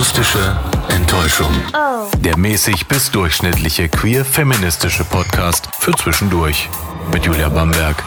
[0.00, 0.56] Akustische
[0.96, 1.52] Enttäuschung.
[2.24, 6.70] Der mäßig bis durchschnittliche queer-feministische Podcast für zwischendurch.
[7.12, 8.02] Mit Julia Bamberg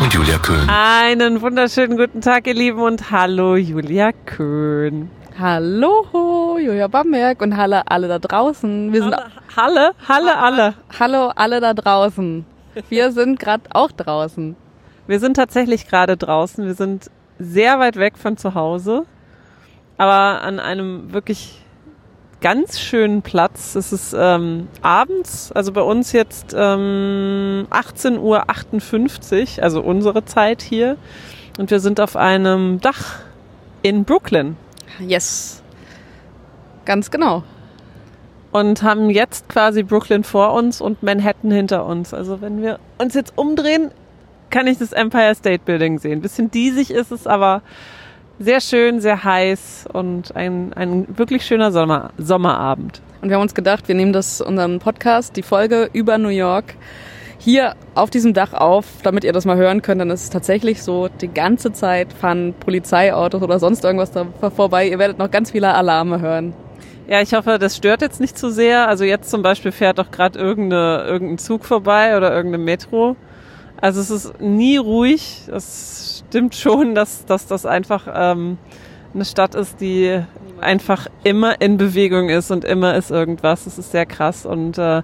[0.00, 0.66] und Julia Köhn.
[0.70, 5.10] Einen wunderschönen guten Tag, ihr Lieben, und hallo, Julia Köhn.
[5.38, 8.90] Hallo, Julia Bamberg und hallo alle da draußen.
[8.94, 9.14] Wir sind
[9.54, 10.74] Halle, Halle, alle.
[10.98, 12.46] Hallo alle da draußen.
[12.88, 14.56] Wir sind gerade auch draußen.
[15.06, 16.64] Wir sind tatsächlich gerade draußen.
[16.64, 19.04] Wir sind sehr weit weg von zu Hause,
[19.96, 21.60] aber an einem wirklich
[22.40, 23.74] ganz schönen Platz.
[23.74, 28.18] Es ist ähm, abends, also bei uns jetzt ähm, 18.58
[29.58, 30.96] Uhr, also unsere Zeit hier.
[31.58, 33.20] Und wir sind auf einem Dach
[33.82, 34.56] in Brooklyn
[35.00, 35.62] Yes.
[36.84, 37.42] Ganz genau.
[38.52, 42.14] und haben jetzt quasi Brooklyn vor uns und Manhattan hinter uns.
[42.14, 43.90] Also wenn wir uns jetzt umdrehen,
[44.50, 46.20] kann ich das Empire State Building sehen.
[46.20, 47.62] Bisschen diesig ist es, aber
[48.44, 53.00] sehr schön, sehr heiß und ein, ein wirklich schöner Sommer, Sommerabend.
[53.22, 56.74] Und wir haben uns gedacht, wir nehmen das unseren Podcast, die Folge über New York,
[57.38, 60.00] hier auf diesem Dach auf, damit ihr das mal hören könnt.
[60.00, 64.88] Dann ist es tatsächlich so, die ganze Zeit fahren Polizeiautos oder sonst irgendwas da vorbei.
[64.88, 66.52] Ihr werdet noch ganz viele Alarme hören.
[67.08, 68.88] Ja, ich hoffe, das stört jetzt nicht zu sehr.
[68.88, 73.16] Also jetzt zum Beispiel fährt doch gerade irgendeine, irgendein Zug vorbei oder irgendeine Metro.
[73.80, 75.42] Also es ist nie ruhig.
[75.50, 78.58] Es stimmt schon, dass, dass das einfach ähm,
[79.14, 80.20] eine Stadt ist, die
[80.60, 83.66] einfach immer in Bewegung ist und immer ist irgendwas.
[83.66, 84.44] Das ist sehr krass.
[84.44, 85.02] Und äh,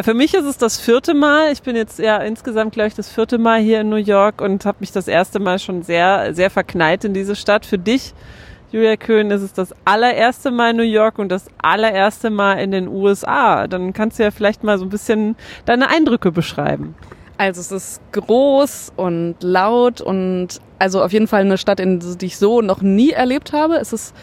[0.00, 1.50] für mich ist es das vierte Mal.
[1.50, 4.64] Ich bin jetzt ja insgesamt, glaube ich, das vierte Mal hier in New York und
[4.66, 7.66] habe mich das erste Mal schon sehr, sehr verknallt in diese Stadt.
[7.66, 8.14] Für dich,
[8.70, 12.70] Julia Köhn, ist es das allererste Mal in New York und das allererste Mal in
[12.70, 13.66] den USA.
[13.66, 16.94] Dann kannst du ja vielleicht mal so ein bisschen deine Eindrücke beschreiben.
[17.38, 22.26] Also es ist groß und laut und also auf jeden Fall eine Stadt, in die
[22.26, 23.76] ich so noch nie erlebt habe.
[23.76, 24.14] Es ist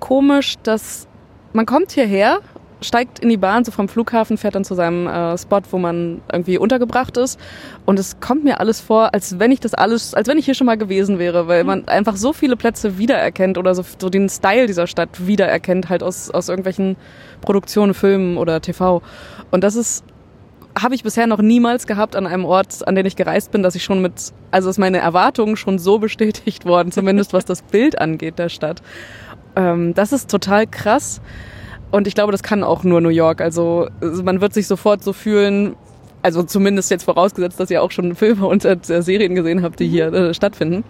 [0.00, 1.06] komisch, dass
[1.52, 2.40] man kommt hierher,
[2.80, 6.22] steigt in die Bahn, so vom Flughafen, fährt dann zu seinem äh, Spot, wo man
[6.32, 7.38] irgendwie untergebracht ist.
[7.84, 10.54] Und es kommt mir alles vor, als wenn ich das alles, als wenn ich hier
[10.54, 14.30] schon mal gewesen wäre, weil man einfach so viele Plätze wiedererkennt oder so, so den
[14.30, 16.96] Style dieser Stadt wiedererkennt, halt aus, aus irgendwelchen
[17.42, 19.02] Produktionen, Filmen oder TV.
[19.50, 20.04] Und das ist
[20.78, 23.74] habe ich bisher noch niemals gehabt an einem Ort, an den ich gereist bin, dass
[23.74, 27.98] ich schon mit, also ist meine Erwartungen schon so bestätigt worden, zumindest was das Bild
[27.98, 28.82] angeht der Stadt.
[29.56, 31.20] Ähm, das ist total krass.
[31.90, 33.40] Und ich glaube, das kann auch nur New York.
[33.40, 35.76] Also man wird sich sofort so fühlen,
[36.22, 39.86] also zumindest jetzt vorausgesetzt, dass ihr auch schon Filme und äh, Serien gesehen habt, die
[39.86, 40.82] hier äh, stattfinden.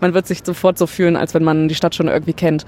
[0.00, 2.66] Man wird sich sofort so fühlen, als wenn man die Stadt schon irgendwie kennt.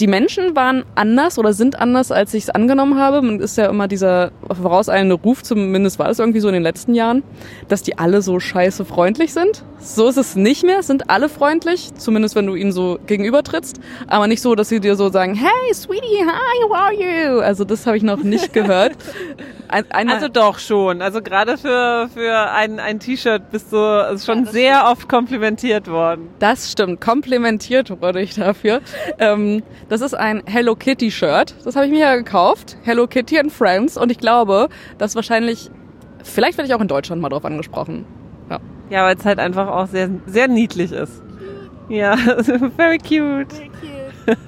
[0.00, 3.20] Die Menschen waren anders oder sind anders, als ich es angenommen habe.
[3.20, 6.94] Man ist ja immer dieser vorauseilende Ruf, zumindest war es irgendwie so in den letzten
[6.94, 7.22] Jahren,
[7.68, 9.62] dass die alle so scheiße freundlich sind.
[9.78, 13.80] So ist es nicht mehr, sind alle freundlich, zumindest wenn du ihnen so gegenübertrittst.
[14.08, 17.40] Aber nicht so, dass sie dir so sagen, hey, sweetie, hi, how are you?
[17.40, 18.92] Also das habe ich noch nicht gehört.
[19.68, 21.00] Ein, einmal- Also doch schon.
[21.00, 26.28] Also gerade für, für ein, ein T-Shirt bist du schon sehr oft komplimentiert worden.
[26.40, 28.80] Das stimmt, komplimentiert wurde ich dafür.
[29.18, 31.56] Ähm, das ist ein Hello Kitty Shirt.
[31.64, 32.78] Das habe ich mir ja gekauft.
[32.84, 33.96] Hello Kitty and Friends.
[33.96, 34.68] Und ich glaube,
[34.98, 35.68] dass wahrscheinlich,
[36.22, 38.06] vielleicht werde ich auch in Deutschland mal drauf angesprochen.
[38.48, 38.60] Ja.
[38.88, 41.20] Ja, weil es halt einfach auch sehr, sehr niedlich ist.
[41.88, 42.16] Ja,
[42.76, 43.52] very cute.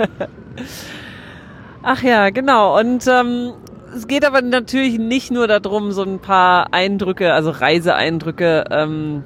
[1.82, 2.78] Ach ja, genau.
[2.78, 3.54] Und ähm,
[3.96, 9.24] es geht aber natürlich nicht nur darum, so ein paar Eindrücke, also Reiseeindrücke ähm,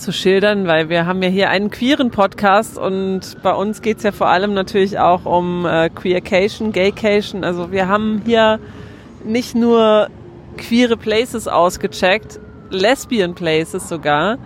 [0.00, 4.12] zu schildern, weil wir haben ja hier einen queeren Podcast und bei uns geht's ja
[4.12, 7.44] vor allem natürlich auch um äh, Queercation, Gaycation.
[7.44, 8.58] Also wir haben hier
[9.24, 10.08] nicht nur
[10.56, 12.40] queere Places ausgecheckt,
[12.70, 14.38] Lesbian Places sogar.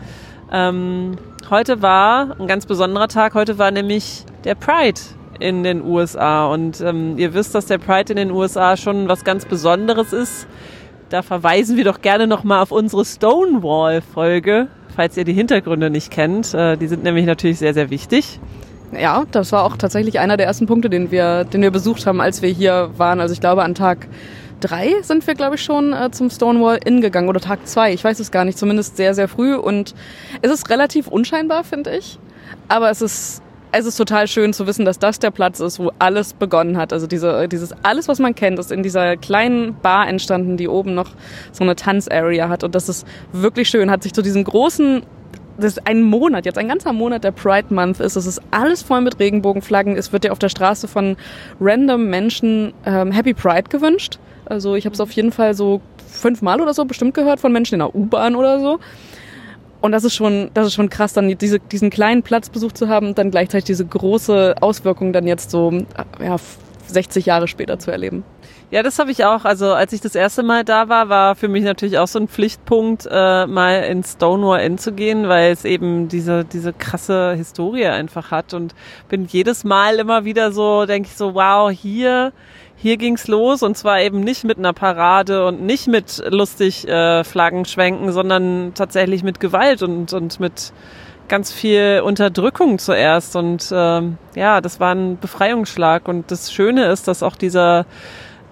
[0.52, 1.16] Ähm,
[1.50, 3.34] heute war ein ganz besonderer Tag.
[3.34, 5.00] Heute war nämlich der Pride
[5.40, 6.46] in den USA.
[6.46, 10.46] Und ähm, ihr wisst, dass der Pride in den USA schon was ganz Besonderes ist.
[11.10, 16.54] Da verweisen wir doch gerne nochmal auf unsere Stonewall-Folge, falls ihr die Hintergründe nicht kennt.
[16.54, 18.40] Äh, die sind nämlich natürlich sehr, sehr wichtig.
[18.92, 22.20] Ja, das war auch tatsächlich einer der ersten Punkte, den wir, den wir besucht haben,
[22.20, 23.20] als wir hier waren.
[23.20, 24.06] Also ich glaube, an Tag
[24.60, 27.92] drei sind wir, glaube ich, schon äh, zum Stonewall Inn gegangen oder Tag zwei.
[27.92, 29.54] Ich weiß es gar nicht, zumindest sehr, sehr früh.
[29.54, 29.94] Und
[30.42, 32.18] es ist relativ unscheinbar, finde ich.
[32.68, 33.42] Aber es ist,
[33.76, 36.92] es ist total schön zu wissen, dass das der Platz ist, wo alles begonnen hat.
[36.92, 40.94] Also diese, dieses alles, was man kennt, ist in dieser kleinen Bar entstanden, die oben
[40.94, 41.10] noch
[41.52, 42.64] so eine Tanzarea hat.
[42.64, 43.90] Und das ist wirklich schön.
[43.90, 45.02] Hat sich zu diesem großen
[45.56, 48.16] das ist ein Monat, jetzt ein ganzer Monat der Pride Month ist.
[48.16, 49.96] Es ist alles voll mit Regenbogenflaggen.
[49.96, 51.16] Es wird dir auf der Straße von
[51.60, 54.18] random Menschen ähm, Happy Pride gewünscht.
[54.46, 57.74] Also ich habe es auf jeden Fall so fünfmal oder so bestimmt gehört von Menschen
[57.74, 58.80] in der U-Bahn oder so.
[59.84, 62.88] Und das ist schon, das ist schon krass, dann diese, diesen kleinen Platz besucht zu
[62.88, 65.70] haben und dann gleichzeitig diese große Auswirkung dann jetzt so
[66.18, 66.36] ja,
[66.86, 68.24] 60 Jahre später zu erleben.
[68.70, 69.44] Ja, das habe ich auch.
[69.44, 72.28] Also als ich das erste Mal da war, war für mich natürlich auch so ein
[72.28, 77.84] Pflichtpunkt, äh, mal in Stonewall Inn zu gehen, weil es eben diese, diese krasse Historie
[77.84, 78.54] einfach hat.
[78.54, 78.74] Und
[79.10, 82.32] bin jedes Mal immer wieder so, denke ich so, wow, hier,
[82.76, 87.24] hier ging's los und zwar eben nicht mit einer Parade und nicht mit lustig äh,
[87.24, 90.72] Flaggen schwenken, sondern tatsächlich mit Gewalt und, und mit
[91.28, 93.36] ganz viel Unterdrückung zuerst.
[93.36, 96.08] Und ähm, ja, das war ein Befreiungsschlag.
[96.08, 97.86] Und das Schöne ist, dass auch dieser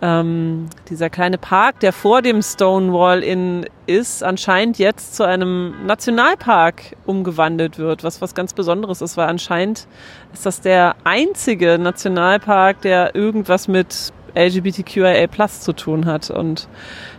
[0.02, 6.96] ähm, dieser kleine Park, der vor dem Stonewall Inn ist, anscheinend jetzt zu einem Nationalpark
[7.06, 9.86] umgewandelt wird, was was ganz Besonderes ist, weil anscheinend
[10.32, 16.68] ist das der einzige Nationalpark, der irgendwas mit LGBTQIA Plus zu tun hat und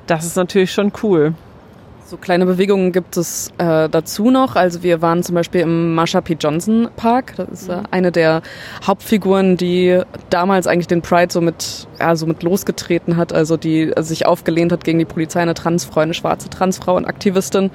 [0.05, 1.33] das ist natürlich schon cool.
[2.13, 4.55] So kleine Bewegungen gibt es äh, dazu noch.
[4.55, 6.37] Also wir waren zum Beispiel im Marsha P.
[6.39, 7.33] Johnson Park.
[7.37, 7.83] Das ist äh, mhm.
[7.89, 8.43] eine der
[8.85, 9.99] Hauptfiguren, die
[10.29, 13.33] damals eigentlich den Pride so mit, ja, so mit losgetreten hat.
[13.33, 17.05] Also die also sich aufgelehnt hat gegen die Polizei, eine Transfrau, eine schwarze Transfrau und
[17.05, 17.71] Aktivistin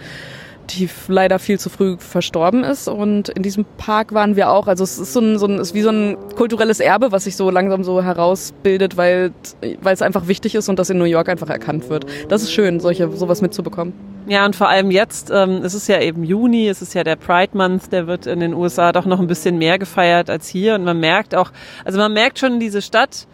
[0.71, 2.89] die leider viel zu früh verstorben ist.
[2.89, 4.67] Und in diesem Park waren wir auch.
[4.67, 7.37] Also es ist so ein, so ein ist wie so ein kulturelles Erbe, was sich
[7.37, 9.33] so langsam so herausbildet, weil,
[9.85, 12.07] es einfach wichtig ist und das in New York einfach erkannt wird.
[12.29, 13.93] Das ist schön, solche sowas mitzubekommen.
[14.27, 17.17] Ja, und vor allem jetzt, ähm, es ist ja eben Juni, es ist ja der
[17.17, 20.75] Pride Month, der wird in den USA doch noch ein bisschen mehr gefeiert als hier.
[20.75, 21.51] Und man merkt auch,
[21.85, 23.27] also man merkt schon, diese Stadt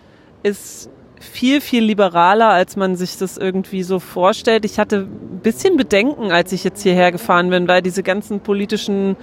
[0.45, 0.89] ist
[1.21, 4.65] viel, viel liberaler, als man sich das irgendwie so vorstellt.
[4.65, 9.17] Ich hatte ein bisschen Bedenken, als ich jetzt hierher gefahren bin, weil diese ganzen politischen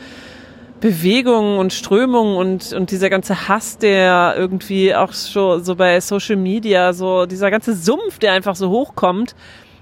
[0.79, 6.38] Bewegungen und Strömungen und, und dieser ganze Hass, der irgendwie auch so, so bei Social
[6.38, 9.35] Media, so dieser ganze Sumpf, der einfach so hochkommt.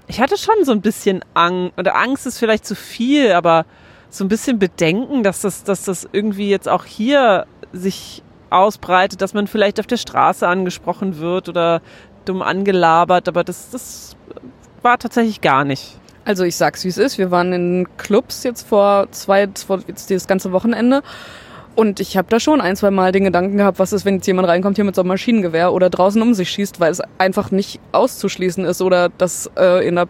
[0.08, 3.64] Ich hatte schon so ein bisschen Angst, oder Angst ist vielleicht zu viel, aber
[4.10, 9.34] so ein bisschen Bedenken, dass das, dass das irgendwie jetzt auch hier sich ausbreitet, dass
[9.34, 11.80] man vielleicht auf der Straße angesprochen wird oder
[12.24, 14.16] dumm angelabert, aber das, das
[14.82, 15.98] war tatsächlich gar nicht.
[16.24, 17.18] Also ich sag's wie es ist.
[17.18, 21.02] Wir waren in Clubs jetzt vor zwei, vor jetzt dieses ganze Wochenende.
[21.76, 24.26] Und ich habe da schon ein, zwei Mal den Gedanken gehabt, was ist, wenn jetzt
[24.26, 27.50] jemand reinkommt hier mit so einem Maschinengewehr oder draußen um sich schießt, weil es einfach
[27.50, 30.08] nicht auszuschließen ist oder dass äh, in der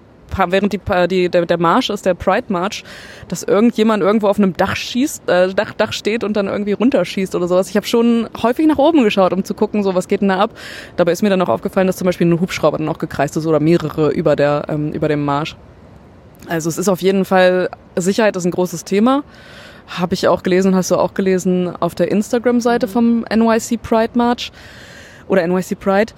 [0.49, 2.85] während die, die, der, der Marsch ist, der Pride March,
[3.29, 7.35] dass irgendjemand irgendwo auf einem Dach schießt, äh, Dach, Dach steht und dann irgendwie runterschießt
[7.35, 7.71] oder sowas.
[7.71, 10.39] Ich habe schon häufig nach oben geschaut, um zu gucken, so was geht denn da
[10.39, 10.51] ab.
[10.97, 13.47] Dabei ist mir dann noch aufgefallen, dass zum Beispiel ein Hubschrauber dann auch gekreist ist
[13.47, 15.57] oder mehrere über der ähm, über dem Marsch.
[16.49, 19.23] Also es ist auf jeden Fall Sicherheit ist ein großes Thema.
[19.87, 24.53] Habe ich auch gelesen, hast du auch gelesen auf der Instagram-Seite vom NYC Pride March
[25.27, 26.13] oder NYC Pride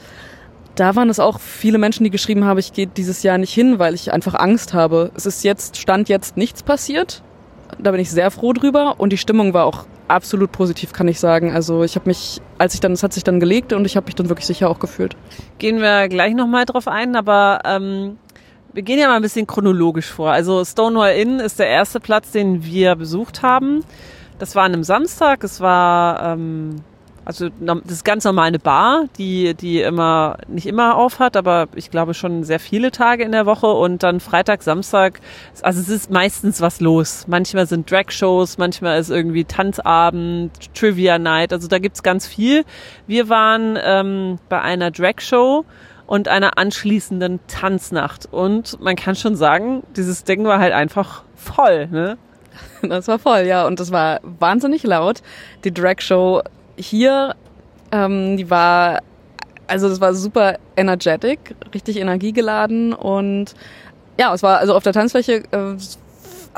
[0.74, 3.78] da waren es auch viele Menschen, die geschrieben haben, ich gehe dieses Jahr nicht hin,
[3.78, 5.10] weil ich einfach Angst habe.
[5.14, 7.22] Es ist jetzt, stand jetzt nichts passiert.
[7.78, 11.18] Da bin ich sehr froh drüber und die Stimmung war auch absolut positiv, kann ich
[11.20, 11.52] sagen.
[11.52, 14.06] Also ich habe mich, als ich dann, es hat sich dann gelegt und ich habe
[14.06, 15.16] mich dann wirklich sicher auch gefühlt.
[15.58, 18.18] Gehen wir gleich nochmal drauf ein, aber ähm,
[18.72, 20.30] wir gehen ja mal ein bisschen chronologisch vor.
[20.30, 23.84] Also Stonewall Inn ist der erste Platz, den wir besucht haben.
[24.38, 26.76] Das war an einem Samstag, es war ähm,
[27.24, 31.68] also das ist ganz normal eine Bar, die, die immer, nicht immer auf hat, aber
[31.74, 35.20] ich glaube schon sehr viele Tage in der Woche und dann Freitag, Samstag,
[35.62, 37.26] also es ist meistens was los.
[37.28, 42.64] Manchmal sind Drag-Shows, manchmal ist irgendwie Tanzabend, Trivia Night, also da gibt's ganz viel.
[43.06, 45.64] Wir waren ähm, bei einer Drag-Show
[46.06, 51.86] und einer anschließenden Tanznacht und man kann schon sagen, dieses Ding war halt einfach voll,
[51.86, 52.18] ne?
[52.82, 53.66] Das war voll, ja.
[53.66, 55.22] Und das war wahnsinnig laut.
[55.64, 56.42] Die Drag-Show
[56.76, 57.34] hier,
[57.90, 59.00] ähm, die war,
[59.66, 63.54] also das war super energetic, richtig energiegeladen und
[64.18, 65.76] ja, es war also auf der Tanzfläche äh,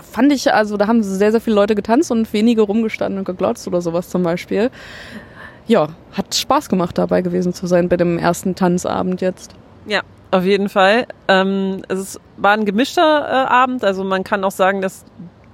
[0.03, 3.67] fand ich, also da haben sehr, sehr viele Leute getanzt und wenige rumgestanden und geglotzt
[3.69, 4.71] oder sowas zum Beispiel.
[5.67, 9.55] Ja, hat Spaß gemacht dabei gewesen zu sein bei dem ersten Tanzabend jetzt.
[9.87, 11.07] Ja, auf jeden Fall.
[11.29, 15.05] Ähm, es war ein gemischter äh, Abend, also man kann auch sagen, dass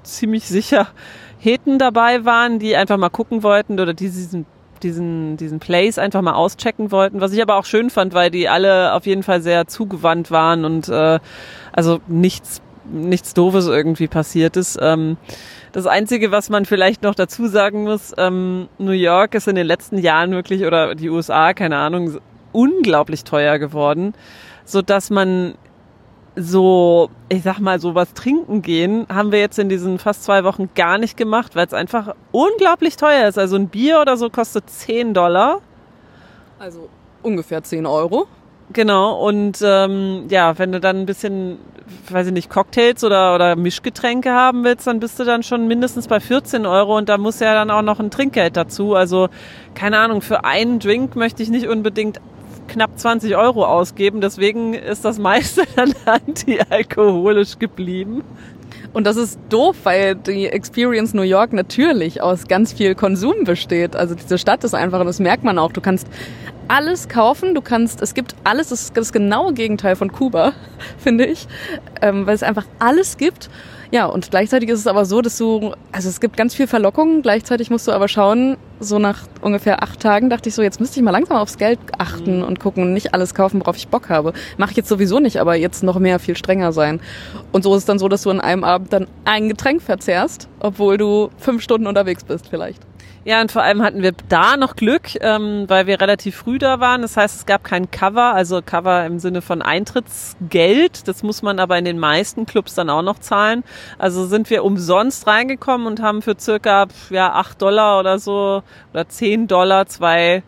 [0.02, 0.88] ziemlich sicher
[1.40, 4.46] Heten dabei waren, die einfach mal gucken wollten oder die diesen
[4.82, 8.48] diesen, diesen Place einfach mal auschecken wollten, was ich aber auch schön fand, weil die
[8.48, 11.18] alle auf jeden Fall sehr zugewandt waren und äh,
[11.72, 14.78] also nichts, nichts Doofes irgendwie passiert ist.
[14.80, 15.16] Ähm,
[15.72, 19.66] das Einzige, was man vielleicht noch dazu sagen muss, ähm, New York ist in den
[19.66, 22.18] letzten Jahren wirklich, oder die USA, keine Ahnung,
[22.52, 24.14] unglaublich teuer geworden,
[24.64, 25.54] so dass man
[26.36, 30.44] so, ich sag mal, so was trinken gehen, haben wir jetzt in diesen fast zwei
[30.44, 33.38] Wochen gar nicht gemacht, weil es einfach unglaublich teuer ist.
[33.38, 35.60] Also ein Bier oder so kostet 10 Dollar.
[36.58, 36.88] Also
[37.22, 38.26] ungefähr 10 Euro.
[38.72, 41.58] Genau, und ähm, ja, wenn du dann ein bisschen,
[42.08, 46.06] weiß ich nicht, Cocktails oder, oder Mischgetränke haben willst, dann bist du dann schon mindestens
[46.06, 48.94] bei 14 Euro und da muss ja dann auch noch ein Trinkgeld dazu.
[48.94, 49.28] Also,
[49.74, 52.20] keine Ahnung, für einen Drink möchte ich nicht unbedingt
[52.70, 54.20] knapp 20 Euro ausgeben.
[54.20, 58.22] Deswegen ist das meiste dann antialkoholisch geblieben.
[58.92, 63.94] Und das ist doof, weil die Experience New York natürlich aus ganz viel Konsum besteht.
[63.94, 66.08] Also diese Stadt ist einfach, und das merkt man auch, du kannst
[66.66, 70.52] alles kaufen, du kannst, es gibt alles, das ist das genaue Gegenteil von Kuba,
[70.98, 71.46] finde ich,
[72.00, 73.50] ähm, weil es einfach alles gibt.
[73.92, 77.22] Ja, und gleichzeitig ist es aber so, dass du, also es gibt ganz viel Verlockung,
[77.22, 81.00] gleichzeitig musst du aber schauen, so nach ungefähr acht Tagen dachte ich so, jetzt müsste
[81.00, 82.44] ich mal langsam aufs Geld achten mhm.
[82.44, 84.32] und gucken und nicht alles kaufen, worauf ich Bock habe.
[84.58, 87.00] Mache ich jetzt sowieso nicht, aber jetzt noch mehr, viel strenger sein.
[87.50, 90.48] Und so ist es dann so, dass du an einem Abend dann ein Getränk verzehrst,
[90.60, 92.89] obwohl du fünf Stunden unterwegs bist vielleicht.
[93.22, 96.80] Ja, und vor allem hatten wir da noch Glück, ähm, weil wir relativ früh da
[96.80, 97.02] waren.
[97.02, 101.06] Das heißt, es gab kein Cover, also Cover im Sinne von Eintrittsgeld.
[101.06, 103.62] Das muss man aber in den meisten Clubs dann auch noch zahlen.
[103.98, 108.62] Also sind wir umsonst reingekommen und haben für circa ja, acht Dollar oder so
[108.94, 110.42] oder zehn Dollar zwei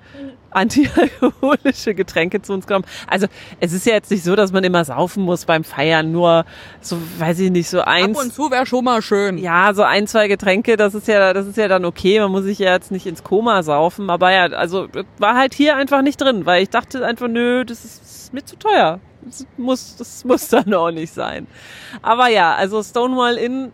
[0.55, 2.85] antialkoholische Getränke zu uns genommen.
[3.07, 3.27] Also
[3.61, 6.45] es ist ja jetzt nicht so, dass man immer saufen muss beim Feiern, nur
[6.81, 8.17] so, weiß ich nicht, so eins.
[8.19, 9.39] Ab und zu wäre schon mal schön.
[9.39, 12.21] Ja, so ein, zwei Getränke, das ist ja, das ist ja dann okay.
[12.21, 14.11] Man muss sich ja jetzt nicht ins Koma saufen.
[14.11, 17.85] Aber ja, also war halt hier einfach nicht drin, weil ich dachte einfach, nö, das
[17.85, 19.01] ist, das ist mir zu teuer.
[19.25, 21.47] Das muss, das muss dann auch nicht sein.
[22.03, 23.73] Aber ja, also Stonewall Inn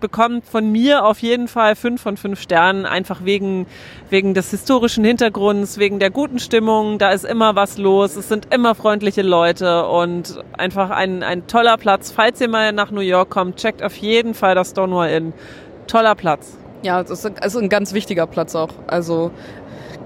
[0.00, 3.66] bekommt von mir auf jeden Fall fünf von fünf Sternen, einfach wegen,
[4.10, 6.98] wegen des historischen Hintergrunds, wegen der guten Stimmung.
[6.98, 11.76] Da ist immer was los, es sind immer freundliche Leute und einfach ein, ein toller
[11.76, 12.10] Platz.
[12.10, 15.32] Falls ihr mal nach New York kommt, checkt auf jeden Fall das Stonewall Inn.
[15.86, 16.56] Toller Platz.
[16.82, 18.70] Ja, es ist ein ganz wichtiger Platz auch.
[18.86, 19.30] Also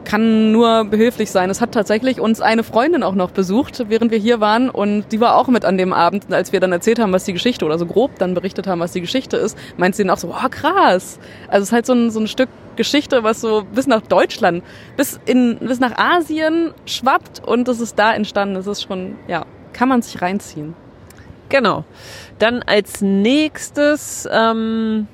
[0.05, 1.51] kann nur behilflich sein.
[1.51, 5.21] Es hat tatsächlich uns eine Freundin auch noch besucht, während wir hier waren und die
[5.21, 7.79] war auch mit an dem Abend, als wir dann erzählt haben, was die Geschichte oder
[7.79, 10.49] so grob dann berichtet haben, was die Geschichte ist, meint sie dann auch so, oh
[10.51, 11.19] krass.
[11.49, 14.65] Also es ist halt so ein, so ein Stück Geschichte, was so bis nach Deutschland,
[14.97, 18.55] bis in, bis nach Asien schwappt und das ist da entstanden.
[18.55, 20.75] Das ist schon, ja, kann man sich reinziehen.
[21.51, 21.85] Genau.
[22.39, 25.09] Dann als nächstes, ähm,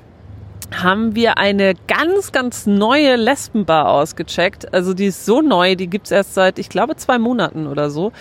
[0.71, 4.73] haben wir eine ganz, ganz neue Lesbenbar ausgecheckt.
[4.73, 8.11] Also die ist so neu, die gibt's erst seit, ich glaube, zwei Monaten oder so.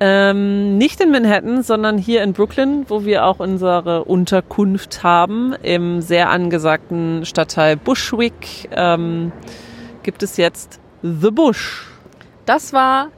[0.00, 5.54] Ähm, nicht in Manhattan, sondern hier in Brooklyn, wo wir auch unsere Unterkunft haben.
[5.62, 9.30] Im sehr angesagten Stadtteil Bushwick ähm,
[10.02, 11.86] gibt es jetzt The Bush.
[12.46, 13.08] Das war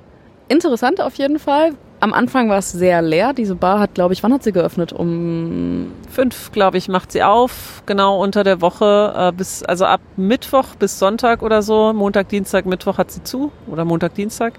[0.49, 1.73] interessant auf jeden Fall.
[2.04, 3.32] Am Anfang war es sehr leer.
[3.32, 4.92] Diese Bar hat, glaube ich, wann hat sie geöffnet?
[4.92, 7.82] Um fünf, glaube ich, macht sie auf.
[7.87, 11.94] Genau unter der Woche äh, bis, also ab Mittwoch bis Sonntag oder so.
[11.94, 14.52] Montag, Dienstag, Mittwoch hat sie zu oder Montag, Dienstag.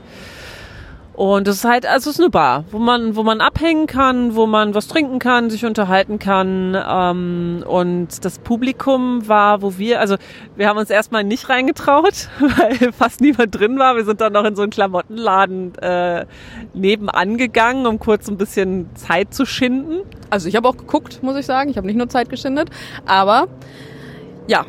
[1.16, 4.36] Und es ist halt, also es ist eine Bar, wo man, wo man abhängen kann,
[4.36, 6.76] wo man was trinken kann, sich unterhalten kann.
[6.76, 10.18] Ähm, und das Publikum war, wo wir, also
[10.58, 13.96] wir haben uns erstmal nicht reingetraut, weil fast niemand drin war.
[13.96, 16.26] Wir sind dann noch in so einen Klamottenladen äh,
[16.74, 20.02] nebenan gegangen, um kurz ein bisschen Zeit zu schinden.
[20.30, 21.70] Also ich habe auch geguckt, muss ich sagen.
[21.70, 22.70] Ich habe nicht nur Zeit geschindet,
[23.06, 23.48] aber
[24.48, 24.66] ja,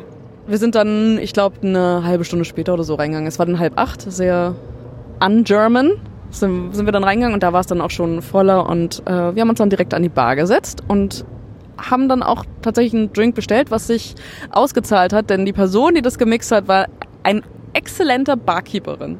[0.47, 3.27] wir sind dann, ich glaube, eine halbe Stunde später oder so reingegangen.
[3.27, 4.55] Es war dann halb acht, sehr
[5.21, 5.91] un-German
[6.39, 9.35] sind, sind wir dann reingegangen und da war es dann auch schon voller und äh,
[9.35, 11.25] wir haben uns dann direkt an die Bar gesetzt und
[11.77, 14.15] haben dann auch tatsächlich einen Drink bestellt, was sich
[14.51, 16.87] ausgezahlt hat, denn die Person, die das gemixt hat, war
[17.23, 19.19] ein exzellenter Barkeeperin.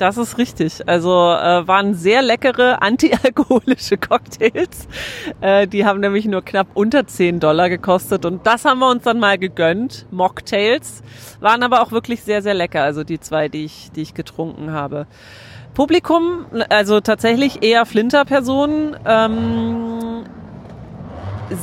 [0.00, 0.88] Das ist richtig.
[0.88, 4.88] Also äh, waren sehr leckere antialkoholische Cocktails.
[5.42, 9.02] Äh, die haben nämlich nur knapp unter 10 Dollar gekostet und das haben wir uns
[9.02, 10.06] dann mal gegönnt.
[10.10, 11.02] Mocktails
[11.40, 12.82] waren aber auch wirklich sehr, sehr lecker.
[12.82, 15.06] Also die zwei, die ich, die ich getrunken habe.
[15.80, 20.24] Publikum, also tatsächlich eher Flinterpersonen, ähm,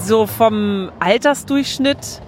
[0.04, 2.24] so vom Altersdurchschnitt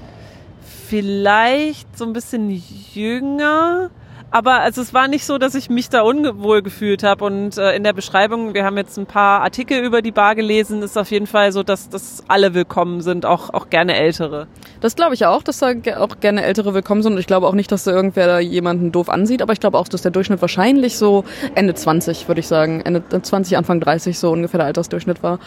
[0.87, 2.61] vielleicht so ein bisschen
[2.93, 3.89] jünger,
[4.31, 7.25] aber also es war nicht so, dass ich mich da unwohl gefühlt habe.
[7.25, 10.81] Und äh, in der Beschreibung, wir haben jetzt ein paar Artikel über die Bar gelesen,
[10.81, 14.47] ist auf jeden Fall so, dass, dass alle willkommen sind, auch, auch gerne Ältere.
[14.81, 17.13] Das glaube ich auch, dass da auch gerne Ältere willkommen sind.
[17.13, 19.41] Und ich glaube auch nicht, dass da irgendwer da jemanden doof ansieht.
[19.41, 21.23] Aber ich glaube auch, dass der Durchschnitt wahrscheinlich so
[21.55, 22.81] Ende 20, würde ich sagen.
[22.81, 25.39] Ende 20, Anfang 30 so ungefähr der Altersdurchschnitt war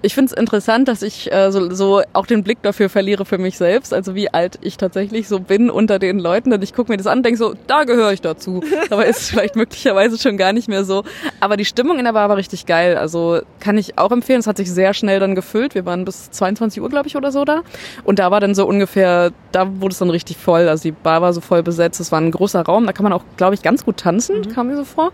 [0.00, 3.38] ich finde es interessant, dass ich äh, so, so auch den Blick dafür verliere für
[3.38, 6.52] mich selbst, also wie alt ich tatsächlich so bin unter den Leuten.
[6.52, 8.62] Und ich gucke mir das an und denke so, da gehöre ich dazu.
[8.90, 11.02] Aber ist vielleicht möglicherweise schon gar nicht mehr so.
[11.40, 12.96] Aber die Stimmung in der Bar war richtig geil.
[12.96, 14.38] Also kann ich auch empfehlen.
[14.38, 15.74] Es hat sich sehr schnell dann gefüllt.
[15.74, 17.62] Wir waren bis 22 Uhr, glaube ich, oder so da.
[18.04, 20.68] Und da war dann so ungefähr, da wurde es dann richtig voll.
[20.68, 21.98] Also die Bar war so voll besetzt.
[21.98, 22.86] Es war ein großer Raum.
[22.86, 24.48] Da kann man auch, glaube ich, ganz gut tanzen, mhm.
[24.54, 25.10] kam mir so vor.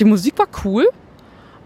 [0.00, 0.88] Die Musik war cool.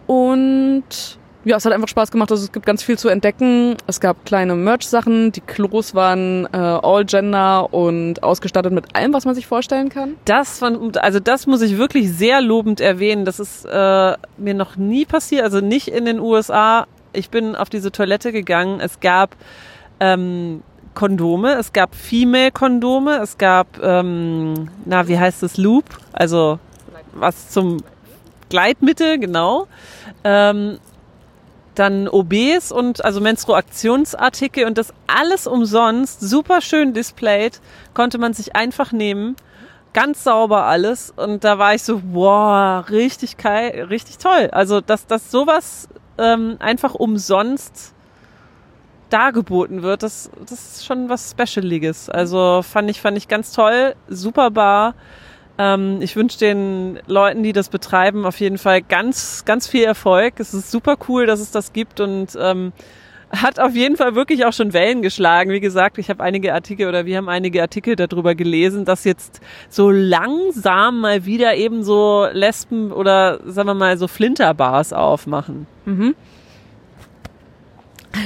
[0.07, 2.31] Und ja, es hat einfach Spaß gemacht.
[2.31, 3.77] Also es gibt ganz viel zu entdecken.
[3.87, 5.33] Es gab kleine Merch-Sachen.
[5.33, 10.17] Die Klos waren äh, all-gender und ausgestattet mit allem, was man sich vorstellen kann.
[10.25, 13.25] Das von, also das muss ich wirklich sehr lobend erwähnen.
[13.25, 16.87] Das ist äh, mir noch nie passiert, also nicht in den USA.
[17.13, 18.81] Ich bin auf diese Toilette gegangen.
[18.81, 19.37] Es gab
[20.01, 20.63] ähm,
[20.95, 26.59] Kondome, es gab Female-Kondome, es gab, ähm, na, wie heißt das, Loop, also
[27.13, 27.79] was zum
[28.49, 29.69] Gleitmittel, genau.
[30.25, 30.79] Ähm,
[31.79, 37.61] dann OBs und also Menstruationsartikel und das alles umsonst, super schön displayed,
[37.95, 39.37] konnte man sich einfach nehmen.
[39.95, 44.49] Ganz sauber alles und da war ich so, wow, richtig geil, richtig toll.
[44.53, 47.95] Also, dass, dass sowas ähm, einfach umsonst
[49.11, 52.11] dargeboten wird, das, das ist schon was Specialiges.
[52.11, 54.95] Also fand ich, fand ich ganz toll, super bar.
[55.59, 60.35] Ähm, ich wünsche den Leuten, die das betreiben, auf jeden Fall ganz, ganz viel Erfolg.
[60.39, 62.73] Es ist super cool, dass es das gibt und ähm,
[63.31, 65.51] hat auf jeden Fall wirklich auch schon Wellen geschlagen.
[65.51, 69.41] Wie gesagt, ich habe einige Artikel oder wir haben einige Artikel darüber gelesen, dass jetzt
[69.69, 75.67] so langsam mal wieder eben so Lesben oder sagen wir mal so Flinterbars aufmachen.
[75.85, 76.15] Mhm.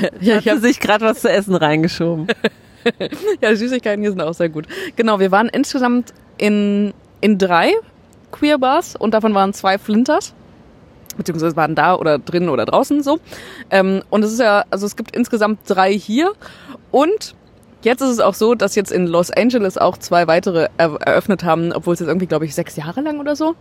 [0.21, 2.29] ja, ich habe sich gerade was zu essen reingeschoben.
[3.41, 4.67] ja, Süßigkeiten hier sind auch sehr gut.
[4.97, 7.73] Genau, wir waren insgesamt in in drei
[8.31, 10.35] Queer Bars und davon waren zwei Flinters.
[11.17, 13.19] Beziehungsweise waren da oder drinnen oder draußen so.
[13.71, 16.33] Ähm, und es ist ja, also es gibt insgesamt drei hier.
[16.91, 17.35] Und
[17.85, 21.73] Jetzt ist es auch so, dass jetzt in Los Angeles auch zwei weitere eröffnet haben,
[21.73, 23.57] obwohl es jetzt irgendwie, glaube ich, sechs Jahre lang oder so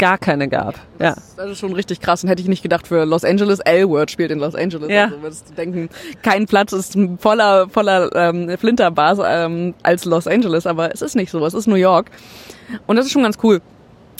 [0.00, 0.74] gar keine gab.
[0.98, 1.14] Ja.
[1.14, 3.60] Das, das, ist schon richtig krass und hätte ich nicht gedacht für Los Angeles.
[3.60, 4.90] L-Word spielt in Los Angeles.
[4.90, 5.04] Ja.
[5.04, 5.88] Also würdest du denken,
[6.22, 11.30] kein Platz ist voller, voller ähm, Flinterbars ähm, als Los Angeles, aber es ist nicht
[11.30, 11.44] so.
[11.44, 12.10] Es ist New York.
[12.86, 13.60] Und das ist schon ganz cool,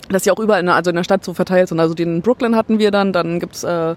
[0.09, 1.79] dass sie auch überall in der, also in der Stadt so verteilt sind.
[1.79, 3.95] Also den in Brooklyn hatten wir dann, dann gibt's äh,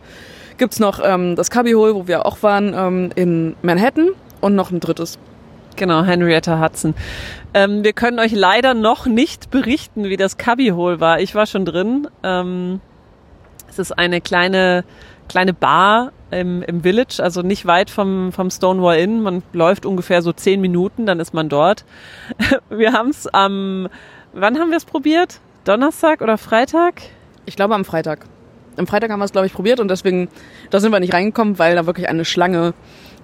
[0.56, 4.10] gibt's noch ähm, das Cubbyhole, wo wir auch waren, ähm, in Manhattan
[4.40, 5.18] und noch ein drittes.
[5.76, 6.95] Genau, Henrietta Hudson.
[7.52, 11.21] Ähm, wir können euch leider noch nicht berichten, wie das Cubbyhole war.
[11.21, 12.09] Ich war schon drin.
[12.23, 12.81] Ähm,
[13.69, 14.85] es ist eine kleine,
[15.28, 19.23] kleine Bar im, im Village, also nicht weit vom, vom Stonewall Inn.
[19.23, 21.84] Man läuft ungefähr so zehn Minuten, dann ist man dort.
[22.71, 23.89] Wir haben es am
[24.37, 25.39] Wann haben wir es probiert?
[25.63, 27.02] Donnerstag oder Freitag?
[27.47, 28.26] Ich glaube am Freitag.
[28.76, 30.28] Am Freitag haben wir es, glaube ich, probiert und deswegen,
[30.71, 32.75] da sind wir nicht reingekommen, weil da wirklich eine Schlange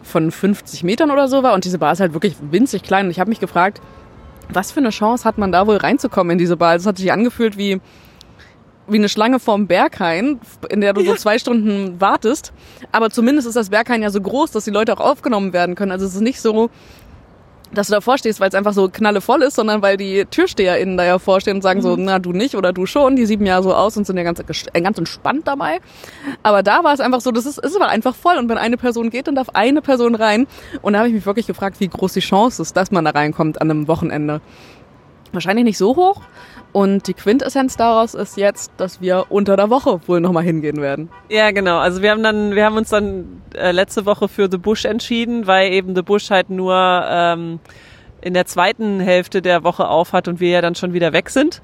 [0.02, 3.06] von 50 Metern oder so war und diese Bar ist halt wirklich winzig klein.
[3.06, 3.80] Und ich habe mich gefragt,
[4.48, 6.74] was für eine Chance hat man da wohl reinzukommen in diese Bar?
[6.74, 7.80] Das hat sich angefühlt wie,
[8.88, 12.52] wie eine Schlange vorm Berghain, in der du so zwei Stunden wartest.
[12.92, 15.92] Aber zumindest ist das Berghain ja so groß, dass die Leute auch aufgenommen werden können.
[15.92, 16.70] Also es ist nicht so,
[17.72, 21.04] dass du davor stehst, weil es einfach so knallevoll ist, sondern weil die TürsteherInnen da
[21.04, 21.84] ja vorstehen und sagen mhm.
[21.84, 24.22] so, na du nicht oder du schon, die sieben Jahre so aus und sind ja
[24.22, 25.80] ganz, äh, ganz entspannt dabei.
[26.42, 28.76] Aber da war es einfach so, das ist, es war einfach voll und wenn eine
[28.76, 30.46] Person geht, dann darf eine Person rein.
[30.82, 33.12] Und da habe ich mich wirklich gefragt, wie groß die Chance ist, dass man da
[33.12, 34.40] reinkommt an einem Wochenende.
[35.32, 36.22] Wahrscheinlich nicht so hoch,
[36.72, 41.08] und die Quintessenz daraus ist jetzt, dass wir unter der Woche wohl nochmal hingehen werden.
[41.28, 41.78] Ja, genau.
[41.78, 45.46] Also wir haben dann, wir haben uns dann äh, letzte Woche für The Bush entschieden,
[45.46, 46.74] weil eben The Bush halt nur
[47.08, 47.58] ähm,
[48.22, 51.30] in der zweiten Hälfte der Woche auf hat und wir ja dann schon wieder weg
[51.30, 51.60] sind.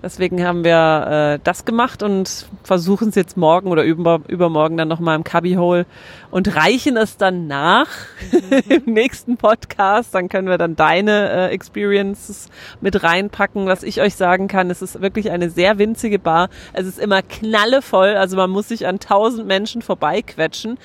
[0.00, 4.86] Deswegen haben wir äh, das gemacht und versuchen es jetzt morgen oder über, übermorgen dann
[4.86, 5.86] nochmal im Cubbyhole
[6.30, 7.88] und reichen es dann nach
[8.68, 10.14] im nächsten Podcast.
[10.14, 12.48] Dann können wir dann deine äh, Experiences
[12.80, 13.66] mit reinpacken.
[13.66, 16.48] Was ich euch sagen kann, es ist wirklich eine sehr winzige Bar.
[16.74, 20.78] Es ist immer knallevoll, also man muss sich an tausend Menschen vorbeiquetschen.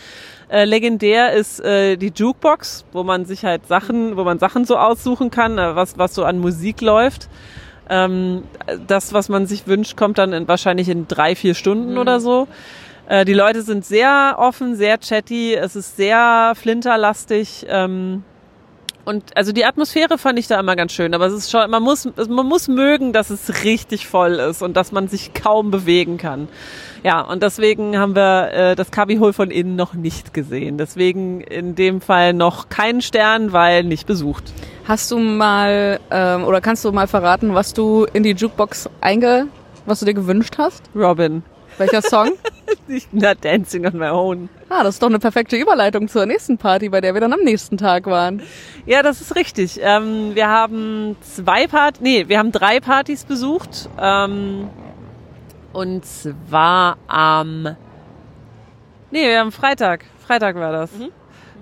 [0.54, 4.78] Äh, legendär ist äh, die Jukebox, wo man sich halt Sachen, wo man Sachen so
[4.78, 7.28] aussuchen kann, äh, was, was so an Musik läuft.
[7.90, 8.44] Ähm,
[8.86, 11.98] das, was man sich wünscht, kommt dann in, wahrscheinlich in drei, vier Stunden mhm.
[11.98, 12.48] oder so.
[13.08, 17.66] Äh, die Leute sind sehr offen, sehr chatty, es ist sehr flinterlastig.
[17.68, 18.24] Ähm,
[19.06, 21.84] und also die Atmosphäre fand ich da immer ganz schön, aber es ist schon, man
[21.84, 26.18] muss, man muss mögen, dass es richtig voll ist und dass man sich kaum bewegen
[26.18, 26.48] kann.
[27.04, 30.78] Ja, und deswegen haben wir äh, das Cubbyhole von innen noch nicht gesehen.
[30.78, 34.54] Deswegen in dem Fall noch keinen Stern, weil nicht besucht.
[34.86, 39.48] Hast du mal ähm, oder kannst du mal verraten, was du in die Jukebox einge,
[39.86, 40.84] was du dir gewünscht hast?
[40.96, 41.44] Robin.
[41.78, 42.32] Welcher Song?
[43.12, 44.50] Not Dancing on My Own.
[44.70, 47.42] Ah, das ist doch eine perfekte Überleitung zur nächsten Party, bei der wir dann am
[47.42, 48.42] nächsten Tag waren.
[48.86, 49.80] Ja, das ist richtig.
[49.82, 53.90] Ähm, wir haben zwei Partys, nee, wir haben drei Partys besucht.
[54.00, 54.70] Ähm,
[55.72, 57.76] und zwar am,
[59.12, 60.06] nee, wir haben Freitag.
[60.26, 60.92] Freitag war das.
[60.92, 61.10] Mhm.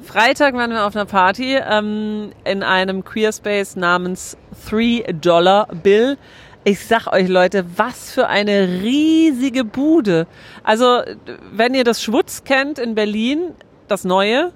[0.03, 4.35] Freitag waren wir auf einer Party ähm, in einem Queer Space namens
[4.67, 6.17] Three Dollar Bill.
[6.63, 10.27] Ich sag euch Leute, was für eine riesige Bude.
[10.63, 11.01] Also,
[11.51, 13.55] wenn ihr das Schwutz kennt in Berlin,
[13.87, 14.51] das neue,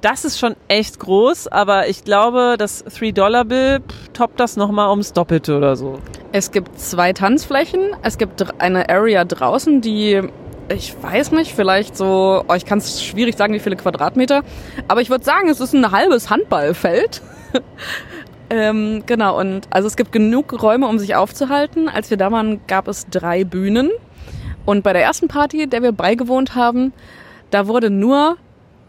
[0.00, 3.78] das ist schon echt groß, aber ich glaube, das 3-Dollar-Bill
[4.12, 6.00] toppt das nochmal ums Doppelte oder so.
[6.32, 7.90] Es gibt zwei Tanzflächen.
[8.02, 10.22] Es gibt eine Area draußen, die
[10.68, 14.42] ich weiß nicht, vielleicht so, oh, ich kann es schwierig sagen, wie viele Quadratmeter,
[14.88, 17.22] aber ich würde sagen, es ist ein halbes Handballfeld.
[18.50, 21.88] ähm, genau, und also es gibt genug Räume, um sich aufzuhalten.
[21.88, 23.90] Als wir da waren, gab es drei Bühnen.
[24.64, 26.92] Und bei der ersten Party, der wir beigewohnt haben,
[27.50, 28.36] da wurde nur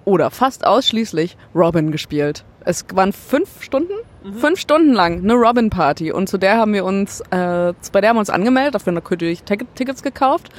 [0.05, 2.45] oder fast ausschließlich Robin gespielt.
[2.65, 3.93] Es waren fünf Stunden,
[4.23, 4.33] mhm.
[4.33, 8.09] fünf Stunden lang eine Robin Party und zu der haben wir uns, äh, bei der
[8.09, 10.49] haben wir uns angemeldet, dafür natürlich Tickets gekauft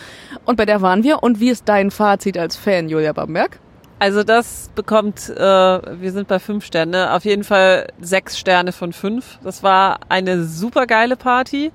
[0.45, 1.23] und bei der waren wir.
[1.23, 3.59] Und wie ist dein Fazit als Fan, Julia Bamberg?
[4.01, 8.93] Also das bekommt, äh, wir sind bei fünf Sterne, auf jeden Fall sechs Sterne von
[8.93, 9.39] fünf.
[9.43, 11.73] Das war eine super geile Party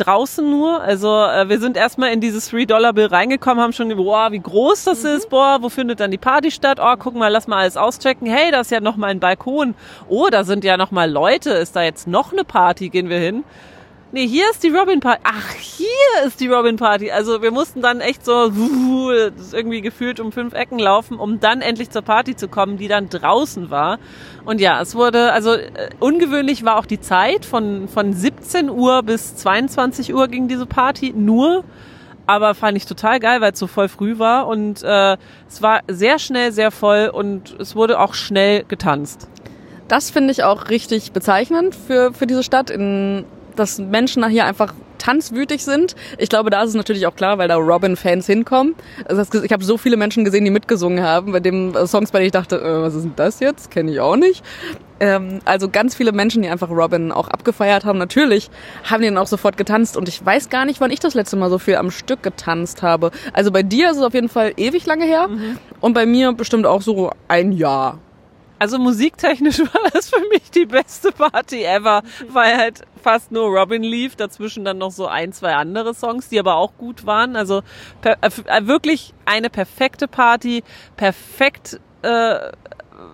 [0.00, 0.80] draußen nur.
[0.80, 5.02] Also äh, wir sind erstmal in dieses 3-Dollar-Bill reingekommen, haben schon, boah, wie groß das
[5.02, 5.10] mhm.
[5.10, 6.78] ist, boah, wo findet dann die Party statt?
[6.82, 8.26] Oh, guck mal, lass mal alles auschecken.
[8.26, 9.74] Hey, da ist ja noch mal ein Balkon.
[10.08, 11.50] Oh, da sind ja noch mal Leute.
[11.50, 12.88] Ist da jetzt noch eine Party?
[12.88, 13.44] Gehen wir hin.
[14.12, 15.20] Nee, hier ist die Robin Party.
[15.22, 17.12] Ach, hier ist die Robin Party.
[17.12, 18.32] Also wir mussten dann echt so
[19.52, 23.08] irgendwie gefühlt um fünf Ecken laufen, um dann endlich zur Party zu kommen, die dann
[23.08, 24.00] draußen war.
[24.44, 27.44] Und ja, es wurde, also äh, ungewöhnlich war auch die Zeit.
[27.44, 31.62] Von, von 17 Uhr bis 22 Uhr ging diese Party nur.
[32.26, 34.48] Aber fand ich total geil, weil es so voll früh war.
[34.48, 35.18] Und äh,
[35.48, 39.28] es war sehr schnell, sehr voll und es wurde auch schnell getanzt.
[39.86, 42.70] Das finde ich auch richtig bezeichnend für, für diese Stadt.
[42.70, 43.24] In
[43.60, 45.96] dass Menschen hier einfach tanzwütig sind.
[46.18, 48.74] Ich glaube, da ist es natürlich auch klar, weil da Robin-Fans hinkommen.
[49.06, 52.18] Also ich habe so viele Menschen gesehen, die mitgesungen haben, bei dem äh, Songs, bei
[52.18, 53.70] denen ich dachte, äh, was ist denn das jetzt?
[53.70, 54.44] Kenne ich auch nicht.
[55.00, 57.98] Ähm, also ganz viele Menschen, die einfach Robin auch abgefeiert haben.
[57.98, 58.50] Natürlich
[58.84, 61.36] haben die dann auch sofort getanzt und ich weiß gar nicht, wann ich das letzte
[61.36, 63.10] Mal so viel am Stück getanzt habe.
[63.32, 65.58] Also bei dir ist es auf jeden Fall ewig lange her mhm.
[65.80, 67.98] und bei mir bestimmt auch so ein Jahr.
[68.60, 73.82] Also musiktechnisch war das für mich die beste Party ever, weil halt fast nur Robin
[73.82, 77.36] lief, dazwischen dann noch so ein, zwei andere Songs, die aber auch gut waren.
[77.36, 77.62] Also
[78.00, 80.62] per, äh, äh, wirklich eine perfekte Party,
[80.96, 82.38] perfekt äh,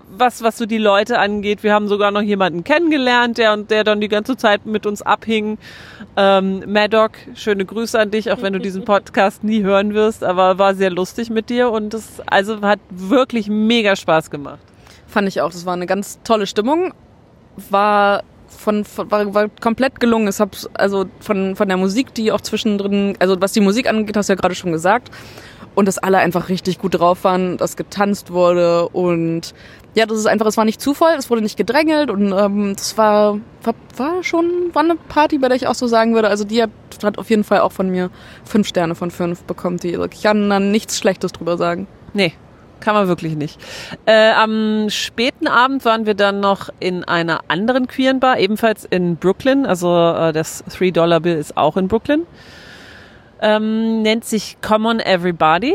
[0.09, 1.62] was, was so die Leute angeht.
[1.62, 5.03] Wir haben sogar noch jemanden kennengelernt, der und der dann die ganze Zeit mit uns
[5.03, 5.59] abhing.
[6.16, 10.59] Ähm, Maddock, schöne Grüße an dich, auch wenn du diesen Podcast nie hören wirst, aber
[10.59, 14.61] war sehr lustig mit dir und es also hat wirklich mega Spaß gemacht.
[15.07, 15.51] Fand ich auch.
[15.51, 16.92] Das war eine ganz tolle Stimmung.
[17.70, 18.22] War
[18.66, 20.26] von, von war, war komplett gelungen.
[20.26, 24.16] Es hab also von von der Musik, die auch zwischendrin, also was die Musik angeht,
[24.16, 25.11] hast du ja gerade schon gesagt.
[25.76, 29.55] Und dass alle einfach richtig gut drauf waren, dass getanzt wurde und
[29.94, 32.96] ja, das ist einfach, es war nicht Zufall, es wurde nicht gedrängelt und ähm, das
[32.96, 36.29] war, war, war schon war eine Party, bei der ich auch so sagen würde.
[36.29, 36.70] Also die hat,
[37.02, 38.11] hat auf jeden Fall auch von mir
[38.44, 39.76] fünf Sterne von fünf bekommen.
[39.76, 41.87] Die, ich kann dann nichts Schlechtes drüber sagen.
[42.14, 42.33] Nee,
[42.87, 43.61] kann man wirklich nicht.
[44.07, 49.16] Äh, am späten Abend waren wir dann noch in einer anderen queeren Bar, ebenfalls in
[49.16, 49.66] Brooklyn.
[49.66, 52.29] Also äh, das Three-Dollar-Bill ist auch in Brooklyn.
[53.42, 55.75] Ähm, nennt sich Come on Everybody.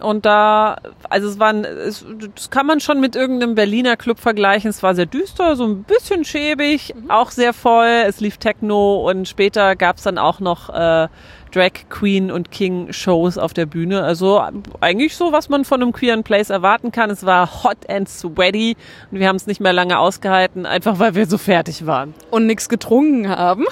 [0.00, 0.78] Und da,
[1.08, 2.04] also es waren, es,
[2.34, 4.70] das kann man schon mit irgendeinem Berliner Club vergleichen.
[4.70, 7.12] Es war sehr düster, so ein bisschen schäbig, mhm.
[7.12, 8.02] auch sehr voll.
[8.08, 11.06] Es lief Techno und später gab's dann auch noch äh,
[11.52, 14.02] Drag Queen und King Shows auf der Bühne.
[14.02, 14.42] Also
[14.80, 17.10] eigentlich so, was man von einem queeren Place erwarten kann.
[17.10, 18.76] Es war hot and sweaty
[19.10, 22.14] und wir haben es nicht mehr lange ausgehalten, einfach weil wir so fertig waren.
[22.30, 23.64] Und nichts getrunken haben.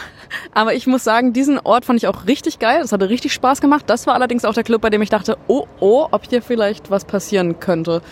[0.53, 2.81] Aber ich muss sagen, diesen Ort fand ich auch richtig geil.
[2.83, 3.85] Das hatte richtig Spaß gemacht.
[3.87, 6.91] Das war allerdings auch der Club, bei dem ich dachte, oh, oh, ob hier vielleicht
[6.91, 8.03] was passieren könnte.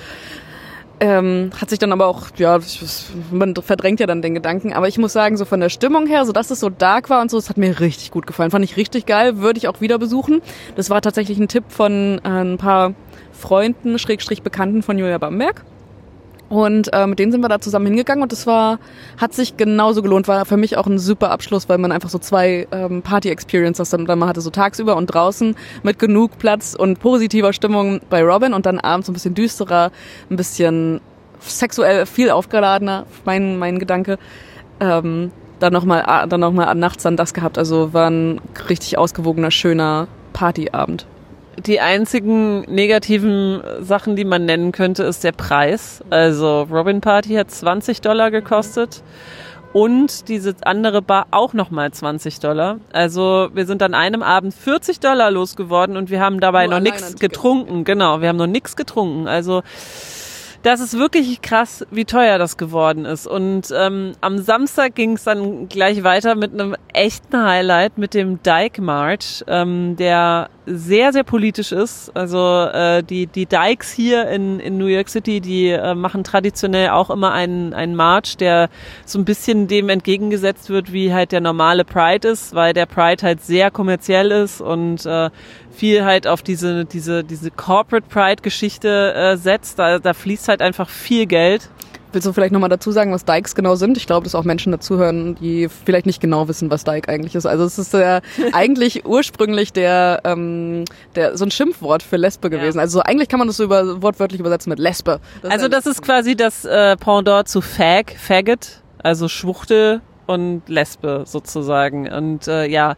[1.01, 2.59] Ähm, hat sich dann aber auch, ja,
[3.33, 4.73] man verdrängt ja dann den Gedanken.
[4.73, 7.21] Aber ich muss sagen, so von der Stimmung her, so dass es so dark war
[7.21, 8.51] und so, es hat mir richtig gut gefallen.
[8.51, 10.41] Fand ich richtig geil, würde ich auch wieder besuchen.
[10.77, 12.95] Das war tatsächlich ein Tipp von äh, ein paar
[13.33, 15.65] Freunden, Schrägstrich Bekannten von Julia Bamberg.
[16.55, 18.79] Und äh, mit denen sind wir da zusammen hingegangen und das war,
[19.17, 22.19] hat sich genauso gelohnt, war für mich auch ein super Abschluss, weil man einfach so
[22.19, 27.01] zwei ähm, Party-Experiences dann, dann mal hatte, so tagsüber und draußen mit genug Platz und
[27.01, 29.91] positiver Stimmung bei Robin und dann abends ein bisschen düsterer,
[30.31, 31.01] ein bisschen
[31.41, 34.19] sexuell viel aufgeladener, mein, mein Gedanke.
[34.79, 39.51] Ähm, dann nochmal dann noch mal nachts dann das gehabt, also war ein richtig ausgewogener,
[39.51, 41.07] schöner Partyabend
[41.59, 46.03] die einzigen negativen Sachen, die man nennen könnte, ist der Preis.
[46.11, 49.03] Also Robin Party hat 20 Dollar gekostet
[49.73, 52.79] und diese andere Bar auch nochmal 20 Dollar.
[52.93, 56.81] Also wir sind an einem Abend 40 Dollar losgeworden und wir haben dabei Nur noch
[56.81, 57.85] nichts getrunken.
[57.85, 59.27] Genau, wir haben noch nichts getrunken.
[59.27, 59.63] Also
[60.65, 63.27] das ist wirklich krass, wie teuer das geworden ist.
[63.27, 68.43] Und ähm, am Samstag ging es dann gleich weiter mit einem echten Highlight, mit dem
[68.43, 72.11] Dyke March, ähm, der sehr, sehr politisch ist.
[72.17, 72.39] Also
[72.73, 77.11] äh, die, die Dykes hier in, in New York City, die äh, machen traditionell auch
[77.11, 78.71] immer einen, einen March, der
[79.05, 83.23] so ein bisschen dem entgegengesetzt wird, wie halt der normale Pride ist, weil der Pride
[83.23, 85.29] halt sehr kommerziell ist und äh,
[85.75, 89.79] viel halt auf diese, diese, diese Corporate Pride-Geschichte äh, setzt.
[89.79, 91.71] Da, da fließt halt einfach viel Geld.
[92.13, 93.97] Willst du vielleicht nochmal dazu sagen, was Dykes genau sind?
[93.97, 97.45] Ich glaube, dass auch Menschen dazuhören, die vielleicht nicht genau wissen, was Dyke eigentlich ist.
[97.45, 98.21] Also es ist ja
[98.53, 100.85] eigentlich ursprünglich der, ähm,
[101.17, 102.79] der so ein Schimpfwort für Lesbe gewesen.
[102.79, 102.83] Ja.
[102.83, 105.19] Also eigentlich kann man das so über, wortwörtlich übersetzen mit Lesbe.
[105.43, 111.25] Das also das ist quasi das äh, Pendant zu Fag, Faggot, also Schwuchtel und Lesbe
[111.27, 112.11] sozusagen.
[112.11, 112.97] Und äh, ja,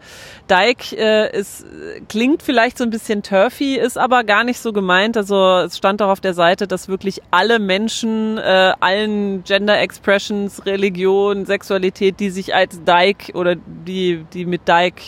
[0.49, 1.65] Dyke äh, ist,
[2.09, 5.17] klingt vielleicht so ein bisschen turfy, ist aber gar nicht so gemeint.
[5.17, 10.67] Also es stand auch auf der Seite, dass wirklich alle Menschen, äh, allen Gender Expressions,
[10.67, 15.03] Religion, Sexualität, die sich als Dyke oder die, die mit Dyke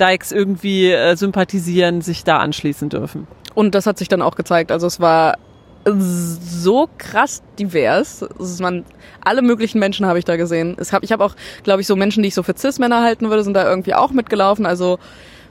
[0.00, 3.26] Dykes irgendwie äh, sympathisieren, sich da anschließen dürfen.
[3.54, 4.72] Und das hat sich dann auch gezeigt.
[4.72, 5.38] Also es war
[5.86, 8.24] so krass divers.
[8.60, 8.84] Man,
[9.22, 10.76] alle möglichen Menschen habe ich da gesehen.
[10.78, 13.28] Es hab, ich habe auch, glaube ich, so Menschen, die ich so für Cis-Männer halten
[13.30, 14.66] würde, sind da irgendwie auch mitgelaufen.
[14.66, 14.98] Also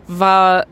[0.08, 0.66] war,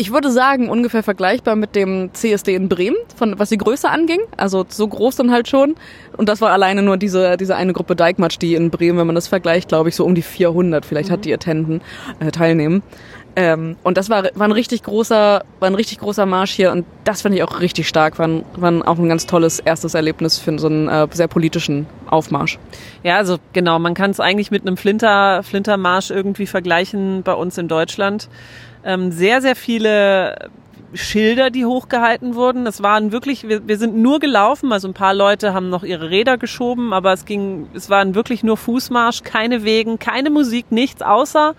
[0.00, 4.20] ich würde sagen, ungefähr vergleichbar mit dem CSD in Bremen, von was die Größe anging.
[4.38, 5.74] Also so groß dann halt schon.
[6.16, 9.14] Und das war alleine nur diese, diese eine Gruppe Dijkmatsch, die in Bremen, wenn man
[9.14, 11.12] das vergleicht, glaube ich, so um die 400 vielleicht mhm.
[11.12, 11.82] hat die Attenden
[12.18, 12.82] äh, teilnehmen.
[13.36, 16.84] Ähm, und das war, war ein richtig großer, war ein richtig großer Marsch hier und
[17.04, 18.18] das fand ich auch richtig stark.
[18.18, 21.86] War, ein, war auch ein ganz tolles erstes Erlebnis für so einen äh, sehr politischen
[22.08, 22.58] Aufmarsch.
[23.02, 27.58] Ja, also genau, man kann es eigentlich mit einem Flinter, Flintermarsch irgendwie vergleichen bei uns
[27.58, 28.28] in Deutschland.
[28.84, 30.50] Ähm, sehr, sehr viele
[30.94, 32.66] Schilder, die hochgehalten wurden.
[32.66, 36.10] Es waren wirklich, wir, wir sind nur gelaufen, also ein paar Leute haben noch ihre
[36.10, 41.02] Räder geschoben, aber es ging, es waren wirklich nur Fußmarsch, keine Wegen, keine Musik, nichts
[41.02, 41.54] außer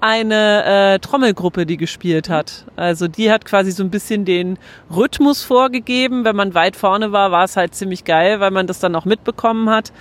[0.00, 2.66] eine äh, Trommelgruppe, die gespielt hat.
[2.76, 4.58] Also die hat quasi so ein bisschen den
[4.94, 6.24] Rhythmus vorgegeben.
[6.24, 9.06] Wenn man weit vorne war, war es halt ziemlich geil, weil man das dann auch
[9.06, 9.92] mitbekommen hat.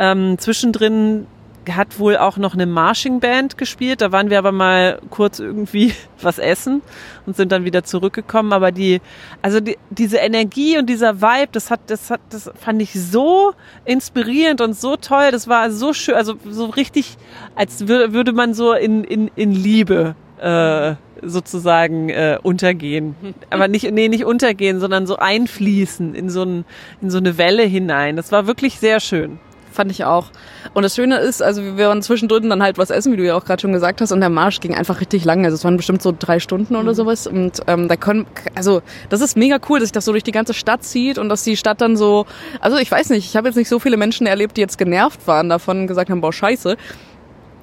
[0.00, 1.26] Ähm, zwischendrin
[1.74, 4.00] hat wohl auch noch eine Marching Band gespielt.
[4.00, 6.82] Da waren wir aber mal kurz irgendwie was essen
[7.26, 8.52] und sind dann wieder zurückgekommen.
[8.52, 9.00] Aber die,
[9.42, 13.54] also die, diese Energie und dieser Vibe, das hat, das hat, das fand ich so
[13.84, 15.30] inspirierend und so toll.
[15.30, 17.16] Das war so schön, also so richtig,
[17.54, 23.16] als würde man so in, in, in Liebe äh, sozusagen äh, untergehen.
[23.50, 26.64] Aber nicht, nee, nicht untergehen, sondern so einfließen in so, ein,
[27.00, 28.16] in so eine Welle hinein.
[28.16, 29.38] Das war wirklich sehr schön
[29.76, 30.30] fand ich auch.
[30.74, 33.36] Und das Schöne ist, also wir waren zwischendrin dann halt was essen, wie du ja
[33.36, 35.44] auch gerade schon gesagt hast, und der Marsch ging einfach richtig lang.
[35.44, 36.96] Also es waren bestimmt so drei Stunden oder mhm.
[36.96, 37.26] sowas.
[37.26, 40.32] Und ähm, da können, also das ist mega cool, dass sich das so durch die
[40.32, 42.26] ganze Stadt zieht und dass die Stadt dann so,
[42.60, 45.26] also ich weiß nicht, ich habe jetzt nicht so viele Menschen erlebt, die jetzt genervt
[45.26, 46.76] waren davon und gesagt haben, boah, scheiße.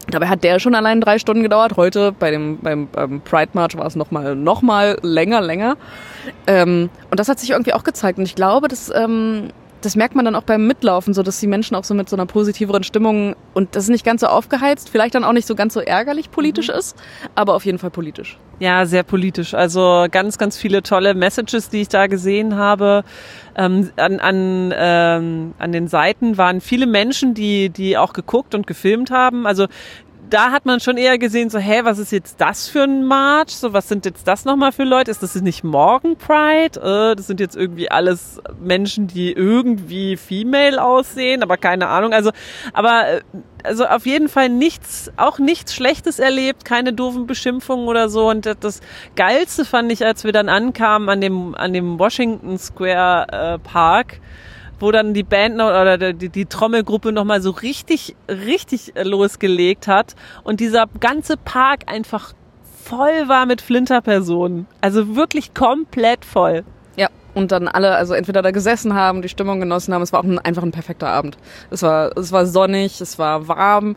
[0.10, 1.78] Dabei hat der schon allein drei Stunden gedauert.
[1.78, 5.78] Heute bei dem beim, beim Pride March war es noch mal noch mal länger, länger.
[6.46, 8.20] Ähm, und das hat sich irgendwie auch gezeigt.
[8.20, 9.50] Und ich glaube, dass ähm,
[9.86, 12.16] das merkt man dann auch beim Mitlaufen, so dass die Menschen auch so mit so
[12.16, 15.56] einer positiveren Stimmung und das ist nicht ganz so aufgeheizt, vielleicht dann auch nicht so
[15.56, 16.76] ganz so ärgerlich politisch mhm.
[16.76, 16.96] ist,
[17.36, 18.38] aber auf jeden Fall politisch.
[18.60, 19.54] Ja, sehr politisch.
[19.54, 23.04] Also ganz, ganz viele tolle Messages, die ich da gesehen habe.
[23.56, 28.68] Ähm, an, an, ähm, an den Seiten waren viele Menschen, die, die auch geguckt und
[28.68, 29.46] gefilmt haben.
[29.46, 29.68] Also
[30.34, 33.56] da hat man schon eher gesehen, so, hä, was ist jetzt das für ein March?
[33.56, 35.12] So, was sind jetzt das nochmal für Leute?
[35.12, 36.80] Ist das nicht Morgen Pride?
[36.80, 42.14] Äh, das sind jetzt irgendwie alles Menschen, die irgendwie female aussehen, aber keine Ahnung.
[42.14, 42.32] Also,
[42.74, 43.22] aber, äh,
[43.64, 48.28] also auf jeden Fall nichts, auch nichts Schlechtes erlebt, keine doofen Beschimpfungen oder so.
[48.28, 48.82] Und das
[49.16, 54.20] Geilste fand ich, als wir dann ankamen an dem, an dem Washington Square äh, Park,
[54.80, 60.16] wo dann die Band noch, oder die, die Trommelgruppe nochmal so richtig, richtig losgelegt hat
[60.44, 62.34] und dieser ganze Park einfach
[62.84, 64.68] voll war mit Flinterpersonen.
[64.82, 66.64] Also wirklich komplett voll.
[66.96, 70.02] Ja, und dann alle, also entweder da gesessen haben, die Stimmung genossen haben.
[70.02, 71.38] Es war auch ein, einfach ein perfekter Abend.
[71.70, 73.96] Es war, es war sonnig, es war warm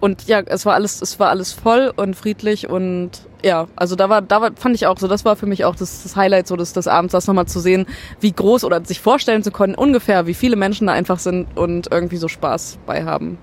[0.00, 4.08] und ja, es war alles, es war alles voll und friedlich und ja, also da
[4.08, 6.46] war, da war, fand ich auch so, das war für mich auch das, das Highlight
[6.46, 7.86] so des, des Abends, das nochmal zu sehen,
[8.20, 11.90] wie groß oder sich vorstellen zu können, ungefähr, wie viele Menschen da einfach sind und
[11.90, 13.38] irgendwie so Spaß bei haben.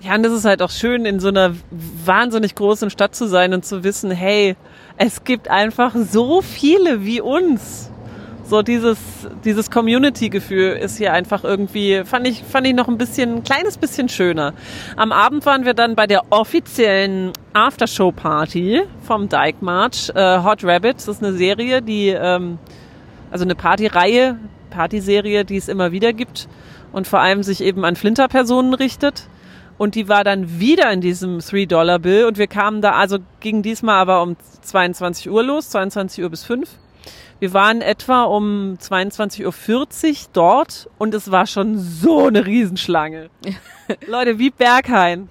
[0.00, 3.54] Ja, und das ist halt auch schön, in so einer wahnsinnig großen Stadt zu sein
[3.54, 4.56] und zu wissen, hey,
[4.96, 7.91] es gibt einfach so viele wie uns
[8.52, 8.98] so dieses,
[9.46, 13.78] dieses Community-Gefühl ist hier einfach irgendwie, fand ich, fand ich noch ein bisschen, ein kleines
[13.78, 14.52] bisschen schöner.
[14.94, 20.12] Am Abend waren wir dann bei der offiziellen Aftershow-Party vom Dyke March.
[20.14, 22.58] Äh, Hot Rabbit, das ist eine Serie, die, ähm,
[23.30, 24.36] also eine Partyreihe,
[24.68, 26.46] Partyserie, die es immer wieder gibt
[26.92, 29.28] und vor allem sich eben an Flinterpersonen richtet.
[29.78, 33.96] Und die war dann wieder in diesem 3-Dollar-Bill und wir kamen da, also ging diesmal
[33.96, 36.68] aber um 22 Uhr los, 22 Uhr bis 5.
[37.42, 43.30] Wir waren etwa um 22.40 Uhr dort und es war schon so eine Riesenschlange.
[44.06, 45.28] Leute, wie Berghain.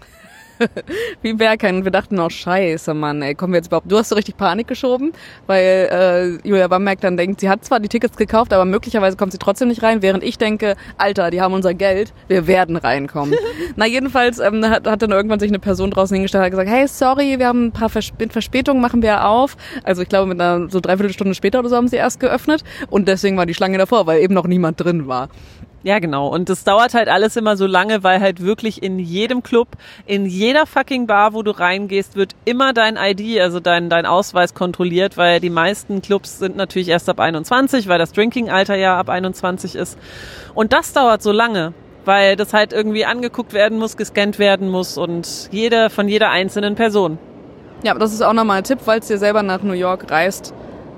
[1.22, 1.78] wie Berghain.
[1.78, 3.92] Und wir dachten auch, scheiße, Mann, ey, kommen wir jetzt überhaupt...
[3.92, 5.14] Du hast so richtig Panik geschoben,
[5.48, 9.32] weil äh, Julia Bamberg dann denkt, sie hat zwar die Tickets gekauft, aber möglicherweise kommt
[9.32, 13.36] sie trotzdem nicht rein, während ich denke, Alter, die haben unser Geld, wir werden reinkommen.
[13.76, 16.88] Na jedenfalls ähm, hat, hat dann irgendwann sich eine Person draußen hingestellt und gesagt, hey,
[16.88, 19.58] sorry, wir haben ein paar Vers Verspätungen, machen wir auf.
[19.84, 22.64] Also ich glaube, mit einer so dreiviertel Stunde später oder so haben sie erst geöffnet
[22.90, 25.30] und deswegen war die Schlange davor, weil eben noch niemand drin war.
[25.84, 26.28] Ja, genau.
[26.28, 29.70] Und das dauert halt alles immer so lange, weil halt wirklich in jedem Club,
[30.06, 34.54] in jeder fucking Bar, wo du reingehst, wird immer dein ID, also dein, dein Ausweis
[34.54, 39.10] kontrolliert, weil die meisten Clubs sind natürlich erst ab 21, weil das Drinking-Alter ja ab
[39.10, 39.98] 21 ist.
[40.54, 41.74] Und das dauert so lange,
[42.06, 46.76] weil das halt irgendwie angeguckt werden muss, gescannt werden muss und jeder von jeder einzelnen
[46.76, 47.18] Person.
[47.84, 50.54] Ja, das ist auch nochmal ein Tipp, falls ihr selber nach New York reist.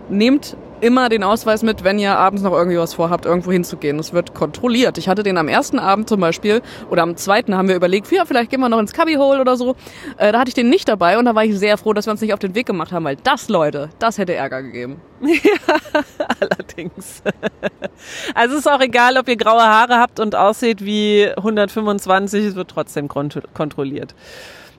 [0.10, 3.98] Nehmt immer den Ausweis mit, wenn ihr abends noch irgendwie was vorhabt, irgendwo hinzugehen.
[4.00, 4.98] Es wird kontrolliert.
[4.98, 8.26] Ich hatte den am ersten Abend zum Beispiel oder am zweiten haben wir überlegt, ja,
[8.26, 9.76] vielleicht gehen wir noch ins Cubbyhole oder so.
[10.18, 12.12] Äh, da hatte ich den nicht dabei und da war ich sehr froh, dass wir
[12.12, 15.02] uns nicht auf den Weg gemacht haben, weil das, Leute, das hätte Ärger gegeben.
[15.24, 16.04] Ja,
[16.40, 17.24] allerdings.
[18.36, 22.56] Also es ist auch egal, ob ihr graue Haare habt und aussieht wie 125, es
[22.56, 24.14] wird trotzdem kontrolliert.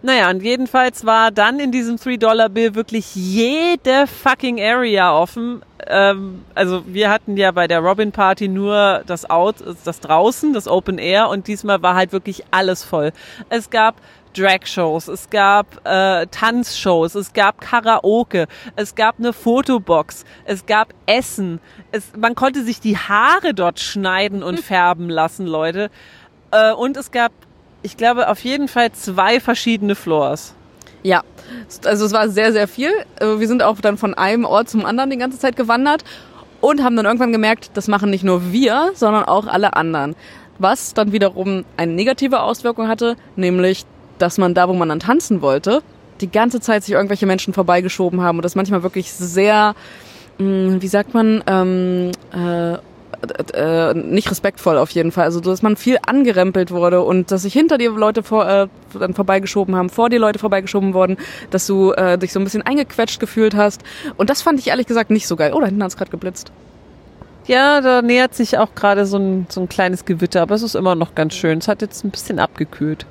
[0.04, 5.62] Naja, und jedenfalls war dann in diesem 3-Dollar-Bill wirklich jede fucking Area offen.
[5.86, 10.68] Ähm, also wir hatten ja bei der Robin Party nur das Out, das draußen, das
[10.68, 13.12] Open Air und diesmal war halt wirklich alles voll.
[13.48, 13.94] Es gab
[14.36, 21.60] Drag-Shows, es gab äh, Tanzshows, es gab Karaoke, es gab eine Fotobox, es gab Essen,
[21.92, 25.90] es, man konnte sich die Haare dort schneiden und färben lassen, Leute.
[26.50, 27.32] Äh, und es gab
[27.84, 30.54] ich glaube, auf jeden Fall zwei verschiedene Floors.
[31.02, 31.22] Ja,
[31.84, 32.90] also es war sehr, sehr viel.
[33.20, 36.02] Äh, wir sind auch dann von einem Ort zum anderen die ganze Zeit gewandert
[36.62, 40.16] und haben dann irgendwann gemerkt, das machen nicht nur wir, sondern auch alle anderen.
[40.58, 43.84] Was dann wiederum eine negative Auswirkung hatte, nämlich,
[44.18, 45.82] dass man da, wo man dann tanzen wollte,
[46.22, 49.74] die ganze Zeit sich irgendwelche Menschen vorbeigeschoben haben und das manchmal wirklich sehr,
[50.38, 52.78] hm, wie sagt man, ähm, äh,
[53.24, 55.24] äh, nicht respektvoll auf jeden Fall.
[55.24, 59.14] Also dass man viel angerempelt wurde und dass sich hinter dir Leute vor, äh, dann
[59.14, 61.16] vorbeigeschoben haben, vor dir Leute vorbeigeschoben wurden,
[61.50, 63.82] dass du äh, dich so ein bisschen eingequetscht gefühlt hast.
[64.16, 65.52] Und das fand ich ehrlich gesagt nicht so geil.
[65.54, 66.52] Oh, da hinten hat es gerade geblitzt.
[67.46, 70.74] Ja, da nähert sich auch gerade so ein, so ein kleines Gewitter, aber es ist
[70.74, 71.58] immer noch ganz schön.
[71.58, 73.06] Es hat jetzt ein bisschen abgekühlt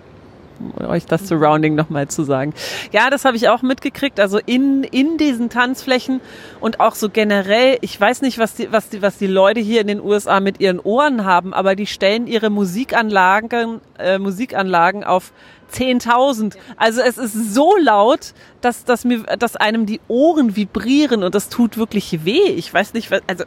[0.79, 2.53] euch das Surrounding nochmal zu sagen.
[2.91, 4.19] Ja, das habe ich auch mitgekriegt.
[4.19, 6.21] Also in, in diesen Tanzflächen
[6.59, 9.81] und auch so generell, ich weiß nicht, was die, was die, was die Leute hier
[9.81, 15.31] in den USA mit ihren Ohren haben, aber die stellen ihre Musikanlagen, äh, Musikanlagen auf
[15.73, 16.55] 10.000.
[16.77, 21.49] Also es ist so laut, dass, dass mir, dass einem die Ohren vibrieren und das
[21.49, 22.49] tut wirklich weh.
[22.55, 23.43] Ich weiß nicht, was, also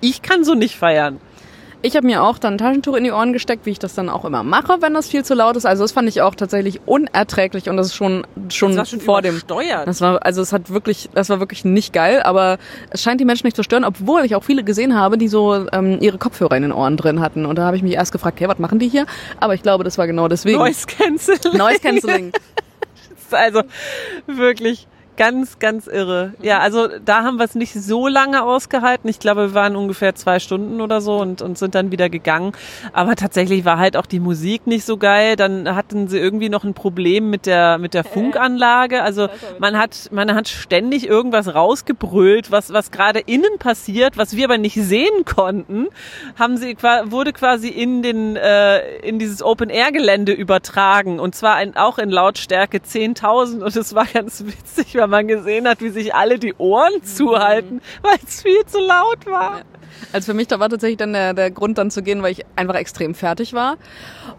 [0.00, 1.20] ich kann so nicht feiern.
[1.84, 4.08] Ich habe mir auch dann ein Taschentuch in die Ohren gesteckt, wie ich das dann
[4.08, 5.66] auch immer mache, wenn das viel zu laut ist.
[5.66, 9.20] Also das fand ich auch tatsächlich unerträglich und das ist schon schon, das schon vor
[9.20, 9.42] dem.
[9.84, 12.56] Das war also es hat wirklich, das war wirklich nicht geil, aber
[12.88, 15.66] es scheint die Menschen nicht zu stören, obwohl ich auch viele gesehen habe, die so
[15.72, 17.44] ähm, ihre Kopfhörer in den Ohren drin hatten.
[17.44, 19.04] Und da habe ich mich erst gefragt, hey, was machen die hier?
[19.38, 20.56] Aber ich glaube, das war genau deswegen.
[20.56, 21.58] Noise Cancelling.
[21.58, 22.32] Noise Cancelling.
[23.30, 23.60] also
[24.26, 26.34] wirklich Ganz, ganz irre.
[26.42, 29.08] Ja, also da haben wir es nicht so lange ausgehalten.
[29.08, 32.52] Ich glaube, wir waren ungefähr zwei Stunden oder so und, und sind dann wieder gegangen.
[32.92, 35.36] Aber tatsächlich war halt auch die Musik nicht so geil.
[35.36, 39.02] Dann hatten sie irgendwie noch ein Problem mit der, mit der Funkanlage.
[39.02, 39.28] Also
[39.60, 44.58] man hat, man hat ständig irgendwas rausgebrüllt, was, was gerade innen passiert, was wir aber
[44.58, 45.86] nicht sehen konnten.
[46.36, 51.20] Haben sie, wurde quasi in den, äh, in dieses Open-Air-Gelände übertragen.
[51.20, 53.62] Und zwar ein, auch in Lautstärke 10.000.
[53.62, 57.04] Und es war ganz witzig, weil man gesehen hat, wie sich alle die Ohren mhm.
[57.04, 59.58] zuhalten, weil es viel zu laut war.
[59.58, 59.64] Ja.
[60.12, 62.44] Also für mich, da war tatsächlich dann der, der Grund dann zu gehen, weil ich
[62.56, 63.76] einfach extrem fertig war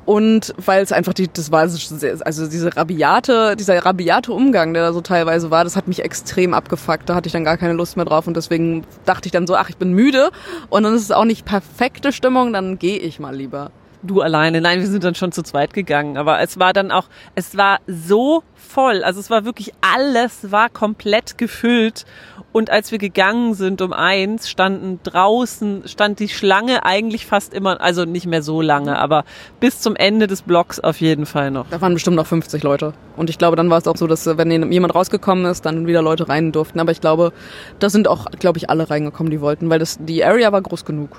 [0.05, 4.93] und weil es einfach die, das war also diese rabiate, dieser rabiate Umgang, der da
[4.93, 7.09] so teilweise war, das hat mich extrem abgefuckt.
[7.09, 9.55] Da hatte ich dann gar keine Lust mehr drauf und deswegen dachte ich dann so,
[9.55, 10.31] ach, ich bin müde
[10.69, 13.71] und dann ist es auch nicht perfekte Stimmung, dann gehe ich mal lieber
[14.05, 14.61] du alleine.
[14.61, 16.17] Nein, wir sind dann schon zu zweit gegangen.
[16.17, 19.03] Aber es war dann auch, es war so voll.
[19.03, 22.05] Also es war wirklich alles war komplett gefüllt.
[22.51, 27.81] Und als wir gegangen sind um eins, standen draußen, stand die Schlange eigentlich fast immer,
[27.81, 29.25] also nicht mehr so lange, aber
[29.59, 31.65] bis zum Ende des Blocks auf jeden Fall noch.
[31.69, 32.93] Da waren bestimmt noch 50 Leute.
[33.17, 36.01] Und ich glaube, dann war es auch so, dass wenn jemand rausgekommen ist, dann wieder
[36.01, 36.79] Leute rein durften.
[36.79, 37.33] Aber ich glaube,
[37.79, 40.85] da sind auch, glaube ich, alle reingekommen, die wollten, weil das, die Area war groß
[40.85, 41.09] genug.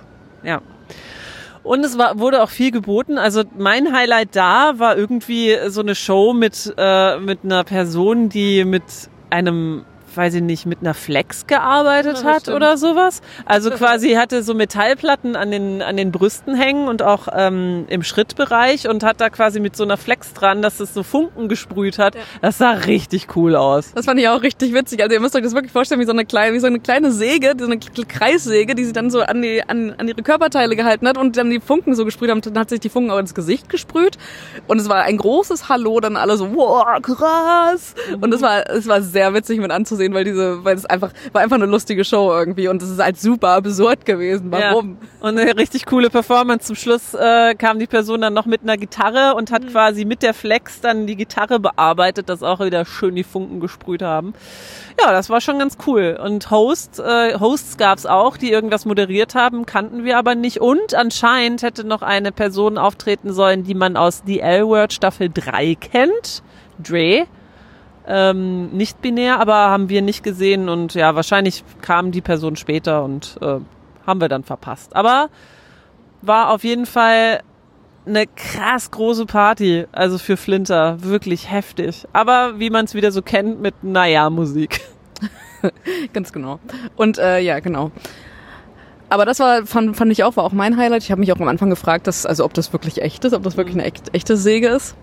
[0.42, 0.62] Ja,
[1.66, 3.18] Und es war, wurde auch viel geboten.
[3.18, 8.64] Also mein Highlight da war irgendwie so eine Show mit, äh, mit einer Person, die
[8.64, 8.84] mit
[9.30, 9.84] einem
[10.16, 12.56] weiß ich nicht, mit einer Flex gearbeitet ja, hat stimmt.
[12.56, 13.22] oder sowas.
[13.44, 18.02] Also quasi hatte so Metallplatten an den, an den Brüsten hängen und auch ähm, im
[18.02, 21.98] Schrittbereich und hat da quasi mit so einer Flex dran, dass es so Funken gesprüht
[21.98, 22.14] hat.
[22.14, 22.20] Ja.
[22.40, 23.92] Das sah richtig cool aus.
[23.94, 25.02] Das fand ich auch richtig witzig.
[25.02, 27.12] Also ihr müsst euch das wirklich vorstellen, wie so eine kleine, wie so eine kleine
[27.12, 31.06] Säge, so eine Kreissäge, die sie dann so an, die, an, an ihre Körperteile gehalten
[31.08, 32.40] hat und dann die Funken so gesprüht haben.
[32.40, 34.18] Dann hat sich die Funken auch ins Gesicht gesprüht.
[34.66, 37.94] Und es war ein großes Hallo, dann alle so, wow, krass.
[38.20, 41.12] Und es war, es war sehr witzig mit anzusehen gesehen, weil diese, weil es einfach,
[41.32, 44.50] war einfach eine lustige Show irgendwie und es ist halt super absurd gewesen.
[44.50, 44.98] Warum?
[45.00, 45.28] Ja.
[45.28, 46.66] Und eine richtig coole Performance.
[46.66, 49.68] Zum Schluss äh, kam die Person dann noch mit einer Gitarre und hat mhm.
[49.68, 54.02] quasi mit der Flex dann die Gitarre bearbeitet, dass auch wieder schön die Funken gesprüht
[54.02, 54.34] haben.
[55.00, 56.18] Ja, das war schon ganz cool.
[56.22, 60.60] Und Host, äh, Hosts gab's auch, die irgendwas moderiert haben, kannten wir aber nicht.
[60.60, 65.74] Und anscheinend hätte noch eine Person auftreten sollen, die man aus The L-Word Staffel 3
[65.74, 66.42] kennt.
[66.78, 67.26] Dre
[68.06, 73.02] ähm, nicht binär, aber haben wir nicht gesehen und ja, wahrscheinlich kam die Person später
[73.02, 73.58] und äh,
[74.06, 74.94] haben wir dann verpasst.
[74.94, 75.28] Aber
[76.22, 77.40] war auf jeden Fall
[78.06, 82.06] eine krass große Party, also für Flinter, wirklich heftig.
[82.12, 84.80] Aber wie man es wieder so kennt mit naja Musik.
[86.12, 86.60] Ganz genau.
[86.96, 87.90] Und äh, ja, genau.
[89.08, 91.02] Aber das war fand, fand ich auch war auch mein Highlight.
[91.02, 93.42] Ich habe mich auch am Anfang gefragt, dass, also ob das wirklich echt ist, ob
[93.42, 94.96] das wirklich eine echt, echte Säge ist.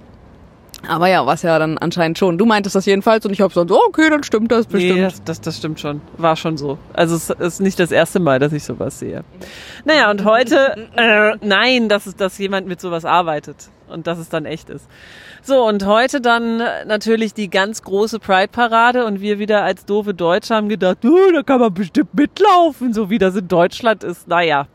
[0.88, 2.38] Aber ja, was ja dann anscheinend schon.
[2.38, 4.96] Du meintest das jedenfalls und ich habe so, oh, okay, dann stimmt das bestimmt.
[4.96, 6.02] Nee, das, das, das stimmt schon.
[6.18, 6.78] War schon so.
[6.94, 9.24] Also es ist nicht das erste Mal, dass ich sowas sehe.
[9.86, 14.28] Naja, und heute, äh, nein, dass, es, dass jemand mit sowas arbeitet und dass es
[14.28, 14.88] dann echt ist.
[15.42, 20.56] So, und heute dann natürlich die ganz große Pride-Parade und wir wieder als doofe Deutsche
[20.56, 24.28] haben gedacht, oh, da kann man bestimmt mitlaufen, so wie das in Deutschland ist.
[24.28, 24.68] Naja,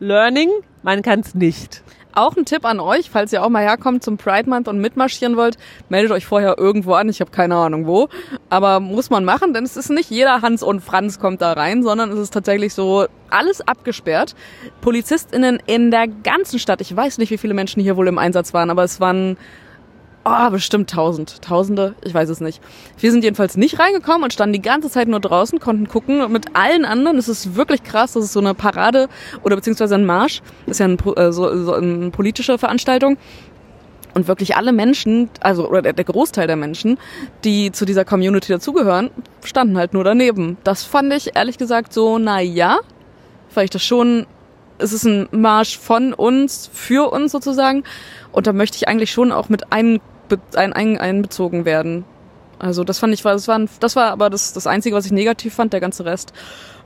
[0.00, 0.50] Learning,
[0.82, 1.82] man kann es nicht.
[2.16, 5.36] Auch ein Tipp an euch, falls ihr auch mal herkommt zum Pride Month und mitmarschieren
[5.36, 5.58] wollt,
[5.90, 7.10] meldet euch vorher irgendwo an.
[7.10, 8.08] Ich habe keine Ahnung wo.
[8.48, 11.82] Aber muss man machen, denn es ist nicht jeder Hans und Franz kommt da rein,
[11.82, 14.34] sondern es ist tatsächlich so alles abgesperrt.
[14.80, 16.80] PolizistInnen in der ganzen Stadt.
[16.80, 19.36] Ich weiß nicht, wie viele Menschen hier wohl im Einsatz waren, aber es waren
[20.26, 22.60] oh, bestimmt tausend, tausende, ich weiß es nicht.
[22.98, 26.56] Wir sind jedenfalls nicht reingekommen und standen die ganze Zeit nur draußen, konnten gucken mit
[26.56, 27.16] allen anderen.
[27.16, 29.08] Es ist wirklich krass, das ist so eine Parade
[29.44, 30.42] oder beziehungsweise ein Marsch.
[30.66, 33.16] Das ist ja ein, äh, so, so eine politische Veranstaltung.
[34.14, 36.98] Und wirklich alle Menschen, also oder der Großteil der Menschen,
[37.44, 39.10] die zu dieser Community dazugehören,
[39.44, 40.56] standen halt nur daneben.
[40.64, 42.78] Das fand ich ehrlich gesagt so, na ja,
[43.52, 44.26] weil ich das schon
[44.78, 47.84] es ist ein Marsch von uns, für uns sozusagen.
[48.32, 50.00] Und da möchte ich eigentlich schon auch mit ein,
[50.54, 52.04] ein, ein, einbezogen werden.
[52.58, 55.54] Also das fand ich, das war, das war aber das, das Einzige, was ich negativ
[55.54, 55.72] fand.
[55.72, 56.32] Der ganze Rest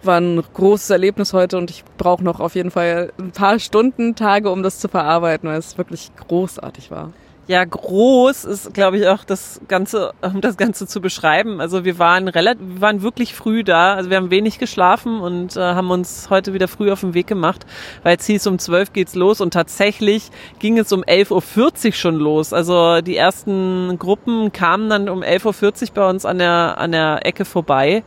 [0.03, 4.16] war ein großes Erlebnis heute und ich brauche noch auf jeden Fall ein paar Stunden,
[4.16, 7.12] Tage, um das zu verarbeiten, weil es wirklich großartig war
[7.51, 11.61] ja, groß ist, glaube ich, auch das Ganze, um das Ganze zu beschreiben.
[11.61, 13.94] Also wir waren relativ, wir waren wirklich früh da.
[13.94, 17.26] Also wir haben wenig geschlafen und äh, haben uns heute wieder früh auf den Weg
[17.26, 17.66] gemacht,
[18.05, 20.30] weil es hieß, um 12 geht's los und tatsächlich
[20.61, 22.53] ging es um 11.40 Uhr schon los.
[22.53, 27.26] Also die ersten Gruppen kamen dann um 11.40 Uhr bei uns an der, an der
[27.26, 28.05] Ecke vorbei.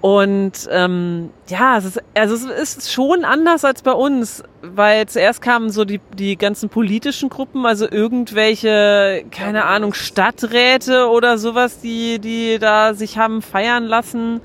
[0.00, 5.42] Und ähm, ja, es ist, also es ist schon anders als bei uns, weil zuerst
[5.42, 12.20] kamen so die, die ganzen politischen Gruppen, also irgendwelche, keine Ahnung, Stadträte oder sowas, die,
[12.20, 14.40] die da sich haben feiern lassen.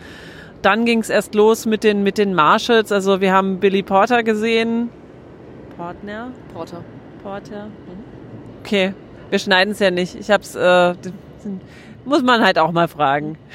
[0.63, 4.23] Dann ging es erst los mit den, mit den Marshalls, also wir haben Billy Porter
[4.23, 4.89] gesehen.
[5.77, 6.31] Portner?
[6.51, 6.83] Porter.
[7.21, 7.67] Porter.
[8.61, 8.95] Okay,
[9.29, 10.15] wir schneiden es ja nicht.
[10.15, 10.95] Ich hab's, äh,
[12.05, 13.37] muss man halt auch mal fragen.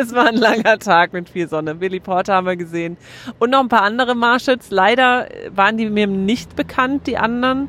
[0.00, 1.74] Es war ein langer Tag mit viel Sonne.
[1.74, 2.96] Billy Porter haben wir gesehen.
[3.38, 4.70] Und noch ein paar andere Marshalls.
[4.70, 7.68] Leider waren die mir nicht bekannt, die anderen.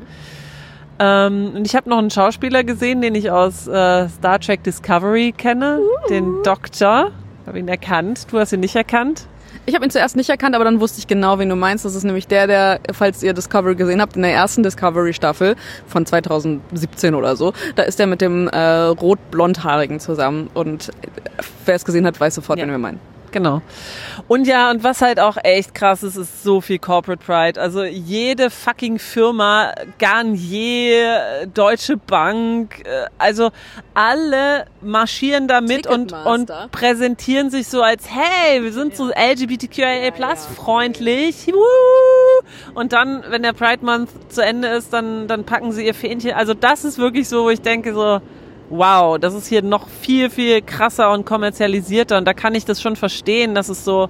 [0.98, 5.32] Ähm, und ich habe noch einen Schauspieler gesehen, den ich aus äh, Star Trek Discovery
[5.36, 6.08] kenne, uh.
[6.08, 7.10] den Doktor.
[7.46, 8.26] Habe ihn erkannt.
[8.30, 9.26] Du hast ihn nicht erkannt.
[9.64, 11.84] Ich habe ihn zuerst nicht erkannt, aber dann wusste ich genau, wen du meinst.
[11.84, 15.54] Das ist nämlich der, der, falls ihr Discovery gesehen habt, in der ersten Discovery-Staffel
[15.86, 20.50] von 2017 oder so, da ist er mit dem äh, rot-blondhaarigen zusammen.
[20.52, 20.90] Und
[21.64, 22.64] wer es gesehen hat, weiß sofort, ja.
[22.64, 23.11] wen wir meinen.
[23.32, 23.62] Genau.
[24.28, 27.60] Und ja, und was halt auch echt krass ist, ist so viel Corporate Pride.
[27.60, 33.50] Also jede fucking Firma, Garnier, Deutsche Bank, äh, also
[33.94, 40.10] alle marschieren da mit und, und präsentieren sich so als, hey, wir sind so LGBTQIA
[40.10, 41.50] plus freundlich.
[42.74, 46.32] Und dann, wenn der Pride Month zu Ende ist, dann, dann packen sie ihr Fähnchen.
[46.32, 48.20] Also das ist wirklich so, wo ich denke so,
[48.70, 52.18] wow, das ist hier noch viel, viel krasser und kommerzialisierter.
[52.18, 54.08] Und da kann ich das schon verstehen, dass es so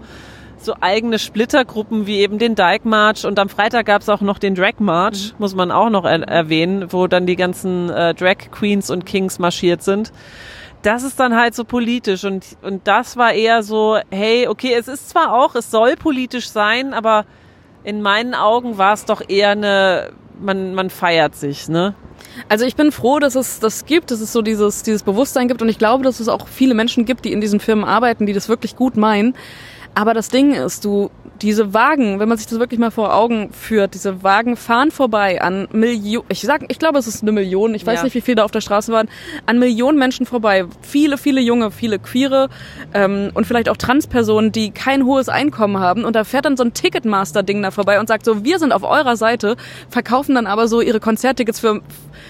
[0.65, 4.39] so eigene Splittergruppen wie eben den Dyke March und am Freitag gab es auch noch
[4.39, 5.39] den Drag March, mhm.
[5.39, 9.39] muss man auch noch er erwähnen, wo dann die ganzen äh, Drag Queens und Kings
[9.39, 10.13] marschiert sind.
[10.83, 14.89] Das ist dann halt so politisch und, und das war eher so, hey, okay, es
[14.89, 17.25] ist zwar auch, es soll politisch sein, aber
[17.85, 20.11] in meinen Augen war es doch eher eine,
[20.43, 21.95] man, man feiert sich, ne?
[22.49, 25.61] Also ich bin froh, dass es das gibt, dass es so dieses, dieses Bewusstsein gibt
[25.61, 28.33] und ich glaube, dass es auch viele Menschen gibt, die in diesen Firmen arbeiten, die
[28.33, 29.35] das wirklich gut meinen.
[29.95, 31.11] Aber das Ding ist, du,
[31.43, 35.43] diese Wagen, wenn man sich das wirklich mal vor Augen führt, diese Wagen fahren vorbei
[35.43, 38.05] an Millionen, ich sag, ich glaube, es ist eine Million, ich weiß ja.
[38.05, 39.09] nicht, wie viele da auf der Straße waren,
[39.45, 40.65] an Millionen Menschen vorbei.
[40.81, 42.49] Viele, viele junge, viele queere
[42.95, 46.05] ähm, und vielleicht auch Transpersonen, die kein hohes Einkommen haben.
[46.05, 48.85] Und da fährt dann so ein Ticketmaster-Ding da vorbei und sagt so, wir sind auf
[48.85, 49.57] eurer Seite,
[49.91, 51.83] verkaufen dann aber so ihre Konzerttickets für,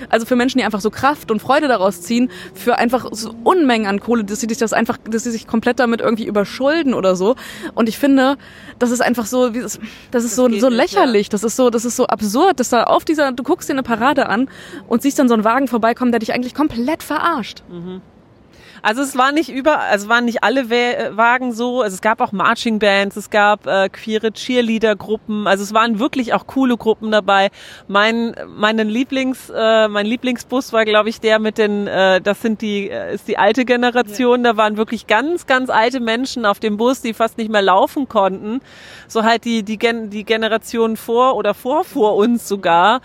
[0.08, 3.86] also für Menschen, die einfach so Kraft und Freude daraus ziehen, für einfach so Unmengen
[3.86, 7.14] an Kohle, dass sie sich das einfach, dass sie sich komplett damit irgendwie überschulden oder
[7.14, 7.36] so.
[7.74, 8.36] Und ich finde,
[8.78, 9.78] das ist einfach so, das,
[10.11, 13.05] das ist so, so lächerlich, das ist so, das ist so absurd, dass da auf
[13.05, 14.48] dieser, du guckst dir eine Parade an
[14.88, 17.62] und siehst dann so einen Wagen vorbeikommen, der dich eigentlich komplett verarscht.
[17.70, 18.00] Mhm.
[18.83, 21.83] Also es war nicht über, also waren nicht alle Wagen so.
[21.83, 25.47] Also es gab auch Marching Bands, es gab äh, queere Cheerleader-Gruppen.
[25.47, 27.51] Also es waren wirklich auch coole Gruppen dabei.
[27.87, 32.61] Mein, meinen Lieblings, äh, mein Lieblingsbus war, glaube ich, der mit den, äh, das sind
[32.61, 34.45] die, äh, ist die alte Generation.
[34.45, 34.53] Ja.
[34.53, 38.09] Da waren wirklich ganz, ganz alte Menschen auf dem Bus, die fast nicht mehr laufen
[38.09, 38.61] konnten.
[39.07, 43.01] So halt die, die, Gen die Generation vor oder vor vor uns sogar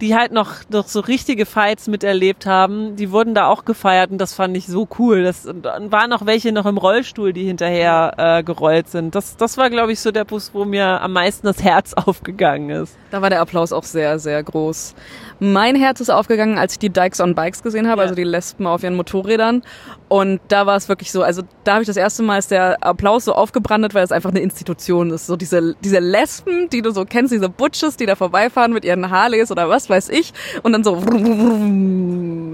[0.00, 4.18] die halt noch, noch so richtige Fights miterlebt haben, die wurden da auch gefeiert und
[4.18, 5.22] das fand ich so cool.
[5.22, 9.14] Das und dann waren auch welche noch im Rollstuhl, die hinterher äh, gerollt sind.
[9.14, 12.70] Das, das war, glaube ich, so der Bus, wo mir am meisten das Herz aufgegangen
[12.70, 12.96] ist.
[13.10, 14.94] Da war der Applaus auch sehr, sehr groß.
[15.38, 18.04] Mein Herz ist aufgegangen, als ich die Dykes on Bikes gesehen habe, ja.
[18.04, 19.62] also die Lesben auf ihren Motorrädern.
[20.10, 22.82] Und da war es wirklich so, also da habe ich das erste Mal ist der
[22.84, 25.28] Applaus so aufgebrandet, weil es einfach eine Institution ist.
[25.28, 29.08] So diese, diese Lesben, die du so kennst, diese Butches, die da vorbeifahren mit ihren
[29.08, 30.32] Harleys oder was weiß ich.
[30.64, 30.96] Und dann so,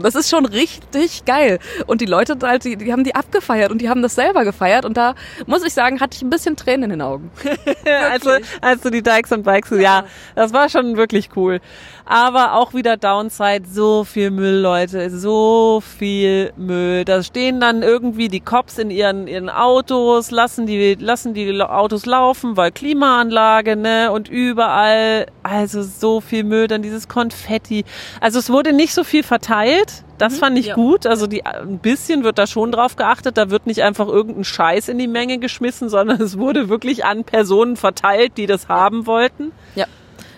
[0.02, 1.58] das ist schon richtig geil.
[1.86, 4.84] Und die Leute halt, die, die haben die abgefeiert und die haben das selber gefeiert.
[4.84, 5.14] Und da
[5.46, 7.30] muss ich sagen, hatte ich ein bisschen Tränen in den Augen.
[8.12, 10.04] also, also die Dykes und Bikes, ja,
[10.34, 11.60] das war schon wirklich cool.
[12.04, 17.04] Aber auch wieder Downside, so viel Müll, Leute, so viel Müll.
[17.06, 22.04] Da stehen dann irgendwie die Cops in ihren, ihren Autos, lassen die, lassen die Autos
[22.04, 27.84] laufen, weil Klimaanlage, ne, und überall, also so viel Müll, dann dieses Konfetti.
[28.20, 30.02] Also es wurde nicht so viel verteilt.
[30.18, 30.74] Das mhm, fand ich ja.
[30.74, 31.06] gut.
[31.06, 33.36] Also die, ein bisschen wird da schon drauf geachtet.
[33.36, 37.22] Da wird nicht einfach irgendein Scheiß in die Menge geschmissen, sondern es wurde wirklich an
[37.22, 39.52] Personen verteilt, die das haben wollten.
[39.76, 39.86] Ja.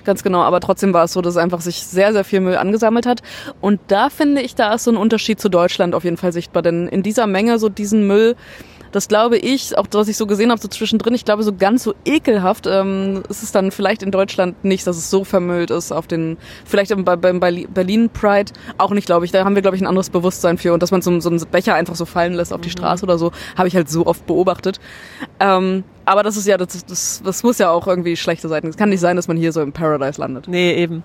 [0.08, 3.04] Ganz genau, aber trotzdem war es so, dass einfach sich sehr, sehr viel Müll angesammelt
[3.04, 3.20] hat.
[3.60, 6.62] Und da finde ich, da ist so ein Unterschied zu Deutschland auf jeden Fall sichtbar.
[6.62, 8.34] Denn in dieser Menge so diesen Müll,
[8.90, 11.82] das glaube ich, auch was ich so gesehen habe, so zwischendrin, ich glaube, so ganz
[11.82, 15.92] so ekelhaft ähm, ist es dann vielleicht in Deutschland nicht, dass es so vermüllt ist
[15.92, 19.30] auf den, vielleicht beim Berlin Pride auch nicht, glaube ich.
[19.30, 20.72] Da haben wir, glaube ich, ein anderes Bewusstsein für.
[20.72, 22.78] Und dass man so, so einen Becher einfach so fallen lässt auf die mhm.
[22.78, 24.80] Straße oder so, habe ich halt so oft beobachtet.
[25.38, 28.68] Ähm, aber das ist ja, das, das, das muss ja auch irgendwie schlechte Seiten.
[28.68, 30.48] Es kann nicht sein, dass man hier so im Paradise landet.
[30.48, 31.04] Nee, eben.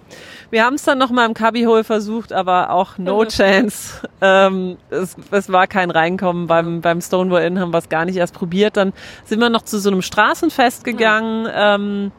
[0.50, 4.08] Wir haben es dann nochmal im Cubby Hole versucht, aber auch no chance.
[4.22, 6.48] Ähm, es, es war kein Reinkommen.
[6.48, 8.78] Beim, beim Stonewall Inn haben wir es gar nicht erst probiert.
[8.78, 8.94] Dann
[9.26, 11.48] sind wir noch zu so einem Straßenfest gegangen.
[11.54, 12.12] Ähm,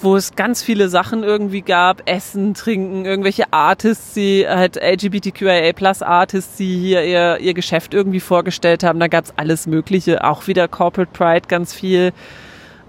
[0.00, 6.02] wo es ganz viele Sachen irgendwie gab, Essen, Trinken, irgendwelche Artists, die halt LGBTQIA Plus
[6.02, 9.00] Artists, die hier ihr, ihr Geschäft irgendwie vorgestellt haben.
[9.00, 12.12] Da gab's alles Mögliche, auch wieder Corporate Pride ganz viel.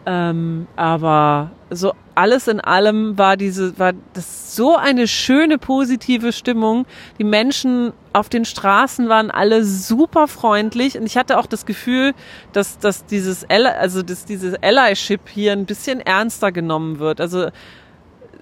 [0.06, 6.86] Ähm, aber so alles in allem war diese, war das so eine schöne positive Stimmung.
[7.20, 12.14] Die Menschen auf den Straßen waren alle super freundlich und ich hatte auch das Gefühl,
[12.54, 17.22] dass, dass dieses, also dass dieses Allyship hier ein bisschen ernster genommen wird.
[17.22, 17.50] Also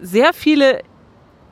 [0.01, 0.81] sehr viele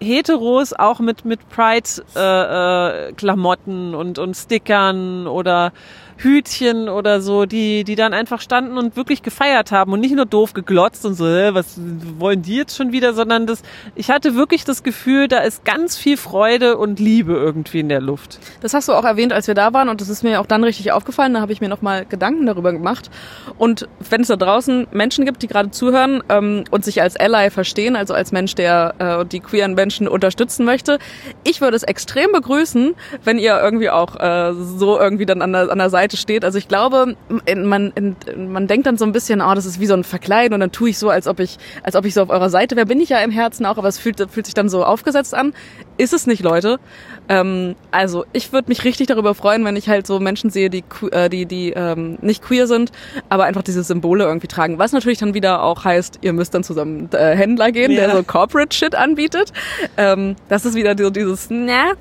[0.01, 5.71] Heteros auch mit mit Pride äh, äh, und und Stickern oder
[6.17, 10.25] Hütchen oder so, die, die dann einfach standen und wirklich gefeiert haben und nicht nur
[10.25, 11.79] doof geglotzt und so, was
[12.17, 13.63] wollen die jetzt schon wieder, sondern das,
[13.95, 18.01] ich hatte wirklich das Gefühl, da ist ganz viel Freude und Liebe irgendwie in der
[18.01, 18.39] Luft.
[18.61, 20.63] Das hast du auch erwähnt, als wir da waren und das ist mir auch dann
[20.63, 23.09] richtig aufgefallen, da habe ich mir nochmal Gedanken darüber gemacht
[23.57, 27.49] und wenn es da draußen Menschen gibt, die gerade zuhören ähm, und sich als Ally
[27.49, 30.97] verstehen, also als Mensch, der äh, die queeren Menschen unterstützen möchte,
[31.43, 35.69] ich würde es extrem begrüßen, wenn ihr irgendwie auch äh, so irgendwie dann an der,
[35.69, 36.45] an der Seite Seite steht.
[36.45, 37.15] Also ich glaube,
[37.55, 37.93] man,
[38.37, 40.71] man denkt dann so ein bisschen, oh, das ist wie so ein Verkleiden und dann
[40.71, 42.85] tue ich so, als ob ich, als ob ich so auf eurer Seite wäre.
[42.85, 45.53] Bin ich ja im Herzen auch, aber es fühlt, fühlt sich dann so aufgesetzt an.
[45.97, 46.79] Ist es nicht, Leute.
[47.27, 50.83] Ähm, also ich würde mich richtig darüber freuen, wenn ich halt so Menschen sehe, die,
[51.11, 52.91] äh, die, die ähm, nicht queer sind,
[53.29, 54.77] aber einfach diese Symbole irgendwie tragen.
[54.77, 58.07] Was natürlich dann wieder auch heißt, ihr müsst dann zusammen äh, Händler gehen, ja.
[58.07, 59.51] der so Corporate Shit anbietet.
[59.97, 61.93] Ähm, das ist wieder so dieses, na,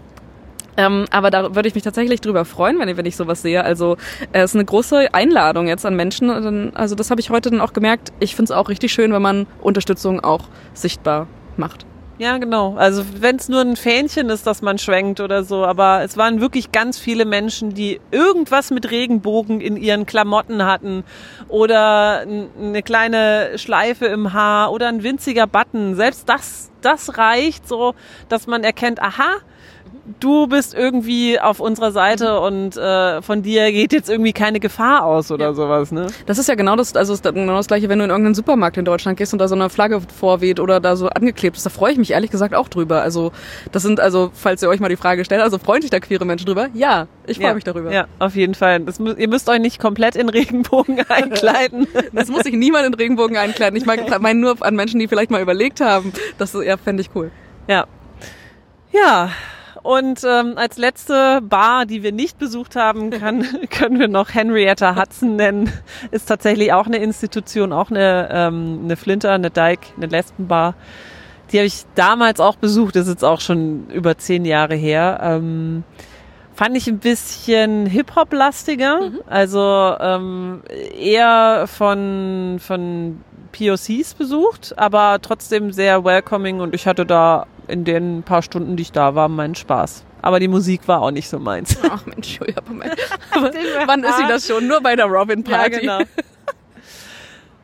[0.77, 3.65] ähm, aber da würde ich mich tatsächlich drüber freuen, wenn ich, wenn ich sowas sehe.
[3.65, 3.97] Also
[4.33, 6.75] es ist eine große Einladung jetzt an Menschen.
[6.75, 8.13] Also das habe ich heute dann auch gemerkt.
[8.21, 11.87] Ich finde es auch richtig schön, wenn man Unterstützung auch sichtbar macht.
[12.17, 12.77] Ja, genau.
[12.77, 16.41] Also wenn es nur ein Fähnchen ist, dass man schwenkt oder so, aber es waren
[16.41, 21.03] wirklich ganz viele Menschen, die irgendwas mit Regenbogen in ihren Klamotten hatten
[21.49, 25.97] oder eine kleine Schleife im Haar oder ein winziger Button.
[25.97, 27.95] Selbst das, das reicht so,
[28.29, 29.39] dass man erkennt, aha,
[30.21, 35.05] du bist irgendwie auf unserer Seite und äh, von dir geht jetzt irgendwie keine Gefahr
[35.05, 35.55] aus oder ja.
[35.55, 36.09] sowas, ne?
[36.27, 38.77] Das ist ja genau das, also ist genau das gleiche, wenn du in irgendeinen Supermarkt
[38.77, 41.65] in Deutschland gehst und da so eine Flagge vorweht oder da so angeklebt ist.
[41.65, 43.03] Da freue ich mich ehrlich gesagt auch drüber.
[43.03, 43.33] Also
[43.73, 46.25] das sind also, falls ihr euch mal die Frage stellt, also freuen sich da queere
[46.25, 46.69] Menschen drüber?
[46.75, 47.55] Ja, ich freue ja.
[47.55, 47.93] mich darüber.
[47.93, 48.81] Ja, auf jeden Fall.
[48.81, 51.87] Das, ihr müsst euch nicht komplett in Regenbogen einkleiden.
[52.13, 53.77] das muss sich niemand in Regenbogen einkleiden.
[53.77, 56.13] Ich meine mein nur an Menschen, die vielleicht mal überlegt haben.
[56.39, 57.31] Das ja, fände ich cool.
[57.69, 57.87] Ja.
[58.93, 59.31] Ja,
[59.85, 64.97] und ähm, als letzte Bar, die wir nicht besucht haben, kann, können wir noch Henrietta
[64.97, 65.71] Hudson nennen.
[66.11, 70.75] Ist tatsächlich auch eine Institution, auch eine, ähm, eine Flinter, eine Dyke, eine Lesbenbar.
[71.53, 75.21] Die habe ich damals auch besucht, das ist jetzt auch schon über zehn Jahre her.
[75.23, 75.85] Ähm,
[76.55, 79.21] fand ich ein bisschen Hip-Hop-lastiger, mhm.
[79.27, 80.63] also ähm,
[80.99, 83.21] eher von, von
[83.53, 88.83] POCs besucht, aber trotzdem sehr welcoming und ich hatte da in den paar Stunden, die
[88.83, 90.05] ich da war, meinen Spaß.
[90.23, 91.77] Aber die Musik war auch nicht so meins.
[91.91, 92.97] Ach Mensch, Julia, Moment.
[93.31, 93.51] Aber
[93.87, 94.67] wann ist sie das schon?
[94.67, 95.85] Nur bei der Robin Party.
[95.85, 96.11] Ja, genau.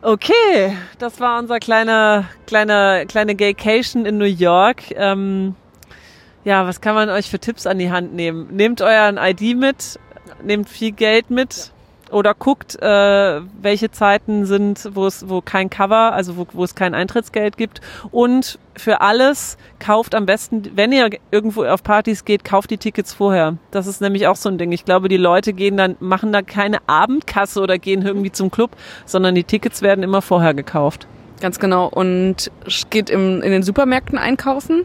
[0.03, 4.85] Okay, das war unser kleiner, kleiner, kleine Gaycation in New York.
[4.97, 5.55] Ähm,
[6.43, 8.49] ja, was kann man euch für Tipps an die Hand nehmen?
[8.51, 10.01] Nehmt euren ID mit,
[10.43, 11.71] nehmt viel Geld mit
[12.11, 16.75] oder guckt, äh, welche Zeiten sind, wo es, wo kein Cover, also wo, wo es
[16.75, 17.81] kein Eintrittsgeld gibt.
[18.11, 23.13] Und für alles kauft am besten, wenn ihr irgendwo auf Partys geht, kauft die Tickets
[23.13, 23.57] vorher.
[23.71, 24.73] Das ist nämlich auch so ein Ding.
[24.73, 28.71] Ich glaube, die Leute gehen dann, machen da keine Abendkasse oder gehen irgendwie zum Club,
[29.05, 31.07] sondern die Tickets werden immer vorher gekauft.
[31.41, 31.89] Ganz genau.
[31.89, 32.51] Und
[32.91, 34.85] geht im, in den Supermärkten einkaufen,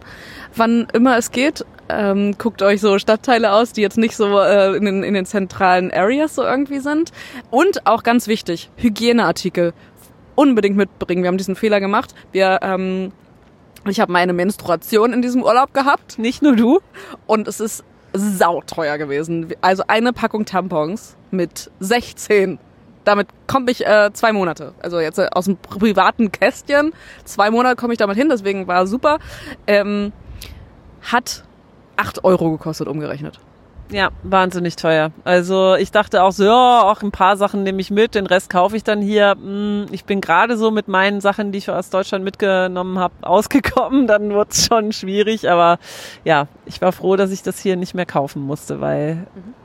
[0.55, 1.65] wann immer es geht.
[1.87, 5.25] Ähm, guckt euch so Stadtteile aus, die jetzt nicht so äh, in, den, in den
[5.25, 7.11] zentralen Areas so irgendwie sind.
[7.51, 9.73] Und auch ganz wichtig, Hygieneartikel
[10.33, 11.23] unbedingt mitbringen.
[11.23, 12.15] Wir haben diesen Fehler gemacht.
[12.31, 13.11] Wir ähm,
[13.87, 16.17] ich habe meine Menstruation in diesem Urlaub gehabt.
[16.17, 16.79] Nicht nur du.
[17.27, 17.83] Und es ist
[18.13, 19.53] sauteuer gewesen.
[19.61, 22.57] Also eine Packung Tampons mit 16
[23.05, 24.73] damit komme ich äh, zwei Monate.
[24.81, 26.93] Also jetzt äh, aus dem privaten Kästchen.
[27.23, 29.19] Zwei Monate komme ich damit hin, deswegen war super.
[29.67, 30.11] Ähm,
[31.01, 31.43] hat
[31.95, 33.39] acht Euro gekostet, umgerechnet.
[33.91, 35.11] Ja, wahnsinnig teuer.
[35.23, 38.49] Also ich dachte auch so, ja, auch ein paar Sachen nehme ich mit, den Rest
[38.49, 39.35] kaufe ich dann hier.
[39.39, 44.07] Hm, ich bin gerade so mit meinen Sachen, die ich aus Deutschland mitgenommen habe, ausgekommen.
[44.07, 45.77] Dann wurde es schon schwierig, aber
[46.23, 49.64] ja, ich war froh, dass ich das hier nicht mehr kaufen musste, weil mhm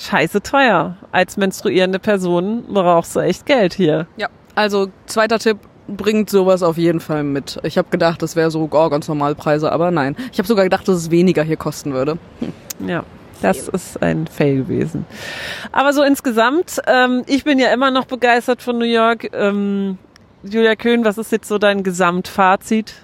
[0.00, 0.96] scheiße teuer.
[1.12, 4.06] Als menstruierende Person brauchst du echt Geld hier.
[4.16, 7.58] Ja, also zweiter Tipp, bringt sowas auf jeden Fall mit.
[7.62, 10.16] Ich habe gedacht, das wäre so oh, ganz normal Preise, aber nein.
[10.32, 12.18] Ich habe sogar gedacht, dass es weniger hier kosten würde.
[12.40, 12.88] Hm.
[12.88, 13.04] Ja.
[13.42, 15.06] Das ist ein Fail gewesen.
[15.72, 19.30] Aber so insgesamt, ähm, ich bin ja immer noch begeistert von New York.
[19.32, 19.96] Ähm,
[20.42, 22.94] Julia Köhn, was ist jetzt so dein Gesamtfazit?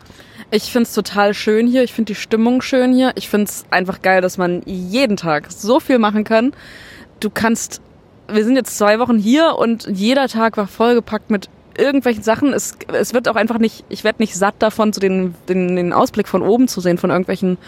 [0.50, 1.82] Ich find's total schön hier.
[1.82, 3.12] Ich find die Stimmung schön hier.
[3.14, 6.52] Ich find's einfach geil, dass man jeden Tag so viel machen kann.
[7.20, 7.80] Du kannst,
[8.28, 11.48] wir sind jetzt zwei Wochen hier und jeder Tag war vollgepackt mit
[11.78, 12.52] irgendwelchen Sachen.
[12.52, 15.92] Es, es wird auch einfach nicht, ich werde nicht satt davon, so den, den, den
[15.92, 17.58] Ausblick von oben zu sehen, von irgendwelchen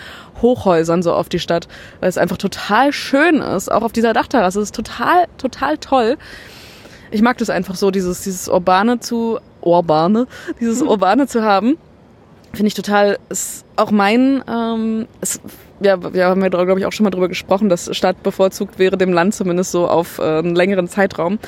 [0.41, 1.69] Hochhäusern so auf die Stadt,
[2.01, 4.61] weil es einfach total schön ist, auch auf dieser Dachterrasse.
[4.61, 6.17] Es ist total, total toll.
[7.11, 10.27] Ich mag das einfach so, dieses, dieses Urbane zu, Urbane,
[10.61, 11.77] dieses Urbane zu haben
[12.53, 15.41] finde ich total, ist auch mein, ähm, ist,
[15.81, 18.97] ja, wir haben ja, glaube ich, auch schon mal drüber gesprochen, dass Stadt bevorzugt wäre,
[18.97, 21.39] dem Land zumindest so auf äh, einen längeren Zeitraum.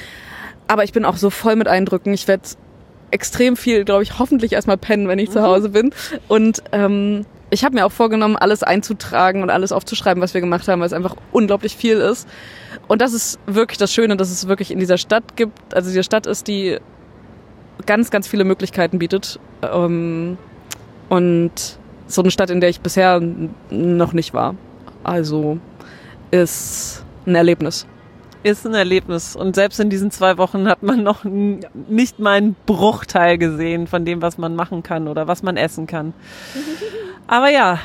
[0.68, 2.14] Aber ich bin auch so voll mit Eindrücken.
[2.14, 2.44] Ich werde
[3.10, 5.32] extrem viel, glaube ich, hoffentlich erstmal pennen, wenn ich mhm.
[5.32, 5.92] zu Hause bin.
[6.28, 10.68] Und ähm, ich habe mir auch vorgenommen, alles einzutragen und alles aufzuschreiben, was wir gemacht
[10.68, 12.28] haben, weil es einfach unglaublich viel ist.
[12.86, 15.74] Und das ist wirklich das Schöne, dass es wirklich in dieser Stadt gibt.
[15.74, 16.78] Also diese Stadt ist, die
[17.86, 19.40] ganz, ganz viele Möglichkeiten bietet.
[19.62, 20.38] Ähm,
[21.08, 21.79] und
[22.11, 23.20] so eine Stadt, in der ich bisher
[23.70, 24.54] noch nicht war.
[25.04, 25.58] Also
[26.30, 27.86] ist ein Erlebnis.
[28.42, 29.36] ist ein Erlebnis.
[29.36, 34.04] Und selbst in diesen zwei Wochen hat man noch nicht mal einen Bruchteil gesehen von
[34.04, 36.14] dem, was man machen kann oder was man essen kann.
[37.26, 37.78] Aber ja,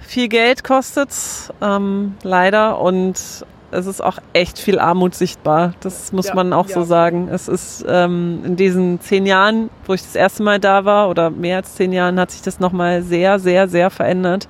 [0.00, 3.44] viel Geld kostet's ähm, leider und
[3.74, 5.74] es ist auch echt viel Armut sichtbar.
[5.80, 6.74] Das muss ja, man auch ja.
[6.74, 7.28] so sagen.
[7.30, 11.30] Es ist ähm, in diesen zehn Jahren, wo ich das erste Mal da war, oder
[11.30, 14.48] mehr als zehn Jahren, hat sich das nochmal sehr, sehr, sehr verändert.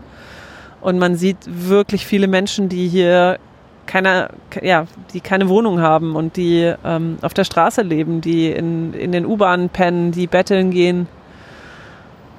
[0.81, 3.39] Und man sieht wirklich viele Menschen, die hier
[3.87, 4.29] keine,
[4.63, 9.13] ja, die keine Wohnung haben und die ähm, auf der Straße leben, die in, in
[9.13, 11.07] den U-Bahnen pennen, die betteln gehen.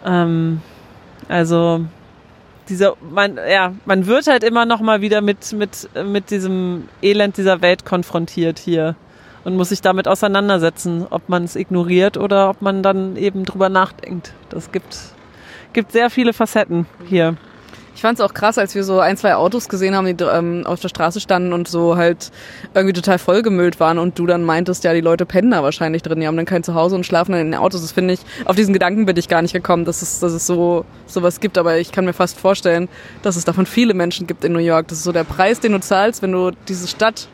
[0.06, 0.62] Ähm,
[1.28, 1.86] also
[2.70, 7.38] dieser, man, ja, man wird halt immer noch mal wieder mit, mit, mit diesem Elend
[7.38, 8.96] dieser Welt konfrontiert hier
[9.44, 13.70] und muss sich damit auseinandersetzen, ob man es ignoriert oder ob man dann eben drüber
[13.70, 14.34] nachdenkt.
[14.50, 14.98] Das gibt,
[15.74, 17.38] gibt sehr viele Facetten hier.
[17.96, 20.66] Ich fand es auch krass, als wir so ein, zwei Autos gesehen haben, die ähm,
[20.66, 22.30] auf der Straße standen und so halt
[22.74, 26.20] irgendwie total vollgemüllt waren und du dann meintest, ja, die Leute pennen da wahrscheinlich drin,
[26.20, 27.82] die haben dann kein Zuhause und schlafen dann in den Autos.
[27.82, 30.46] Das finde ich, auf diesen Gedanken bin ich gar nicht gekommen, dass es, dass es
[30.46, 32.90] so sowas gibt, aber ich kann mir fast vorstellen,
[33.22, 34.90] dass es davon viele Menschen gibt in New York.
[34.90, 37.30] Das ist so der Preis, den du zahlst, wenn du diese Stadt,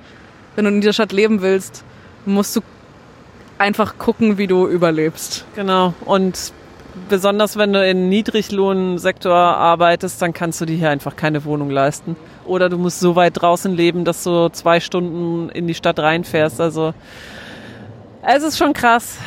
[0.55, 1.83] wenn du in dieser Stadt leben willst,
[2.27, 2.61] musst du
[3.57, 5.43] einfach gucken, wie du überlebst.
[5.55, 5.95] Genau.
[6.05, 6.53] Und
[7.09, 12.15] besonders wenn du in Niedriglohnsektor arbeitest, dann kannst du dir hier einfach keine Wohnung leisten.
[12.45, 16.59] Oder du musst so weit draußen leben, dass du zwei Stunden in die Stadt reinfährst.
[16.59, 16.93] Also
[18.23, 19.17] es ist schon krass.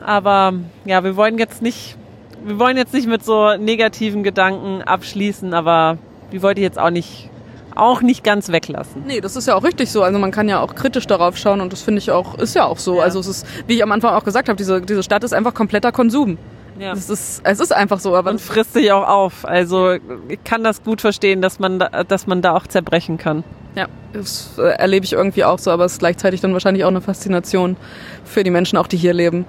[0.00, 0.52] Aber
[0.84, 1.96] ja, wir wollen jetzt nicht,
[2.44, 5.98] wir wollen jetzt nicht mit so negativen Gedanken abschließen, aber
[6.30, 7.30] wir wollten jetzt auch nicht
[7.74, 9.02] auch nicht ganz weglassen.
[9.06, 10.02] Nee, das ist ja auch richtig so.
[10.02, 12.64] Also man kann ja auch kritisch darauf schauen und das finde ich auch, ist ja
[12.64, 12.96] auch so.
[12.96, 13.02] Ja.
[13.02, 15.54] Also es ist, wie ich am Anfang auch gesagt habe, diese, diese Stadt ist einfach
[15.54, 16.38] kompletter Konsum.
[16.78, 16.92] Ja.
[16.92, 18.16] Es, ist, es ist einfach so.
[18.16, 19.44] Aber und frisst sich auch auf.
[19.44, 19.92] Also
[20.28, 23.44] ich kann das gut verstehen, dass man da, dass man da auch zerbrechen kann.
[23.76, 26.88] Ja, das äh, erlebe ich irgendwie auch so, aber es ist gleichzeitig dann wahrscheinlich auch
[26.88, 27.76] eine Faszination
[28.24, 29.46] für die Menschen, auch die hier leben.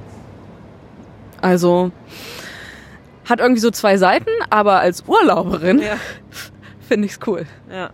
[1.42, 1.92] Also
[3.26, 5.98] hat irgendwie so zwei Seiten, aber als Urlauberin ja.
[6.88, 7.46] finde ich es cool.
[7.72, 7.90] Ja.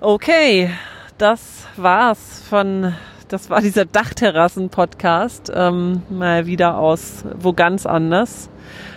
[0.00, 0.70] Okay,
[1.18, 2.94] das war's von
[3.26, 8.48] das war dieser Dachterrassen-Podcast, ähm, mal wieder aus wo ganz anders.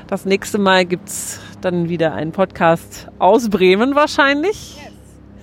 [0.06, 4.80] Das nächste Mal gibt's dann wieder einen Podcast aus Bremen wahrscheinlich.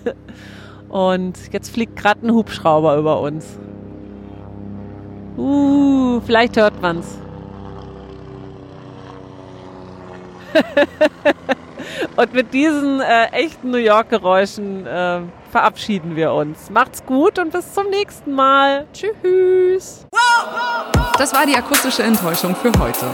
[0.04, 0.14] Yes.
[0.88, 3.58] Und jetzt fliegt gerade ein Hubschrauber über uns.
[5.36, 7.18] Uh, vielleicht hört man's.
[12.16, 16.70] Und mit diesen äh, echten New York-Geräuschen äh, verabschieden wir uns.
[16.70, 18.86] Macht's gut und bis zum nächsten Mal.
[18.92, 20.06] Tschüss.
[21.16, 23.06] Das war die akustische Enttäuschung für heute.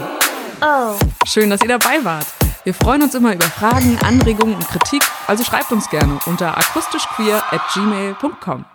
[0.61, 0.95] Oh.
[1.25, 2.27] Schön, dass ihr dabei wart.
[2.63, 7.43] Wir freuen uns immer über Fragen, Anregungen und Kritik, also schreibt uns gerne unter akustischqueer
[7.51, 8.65] at gmail.com.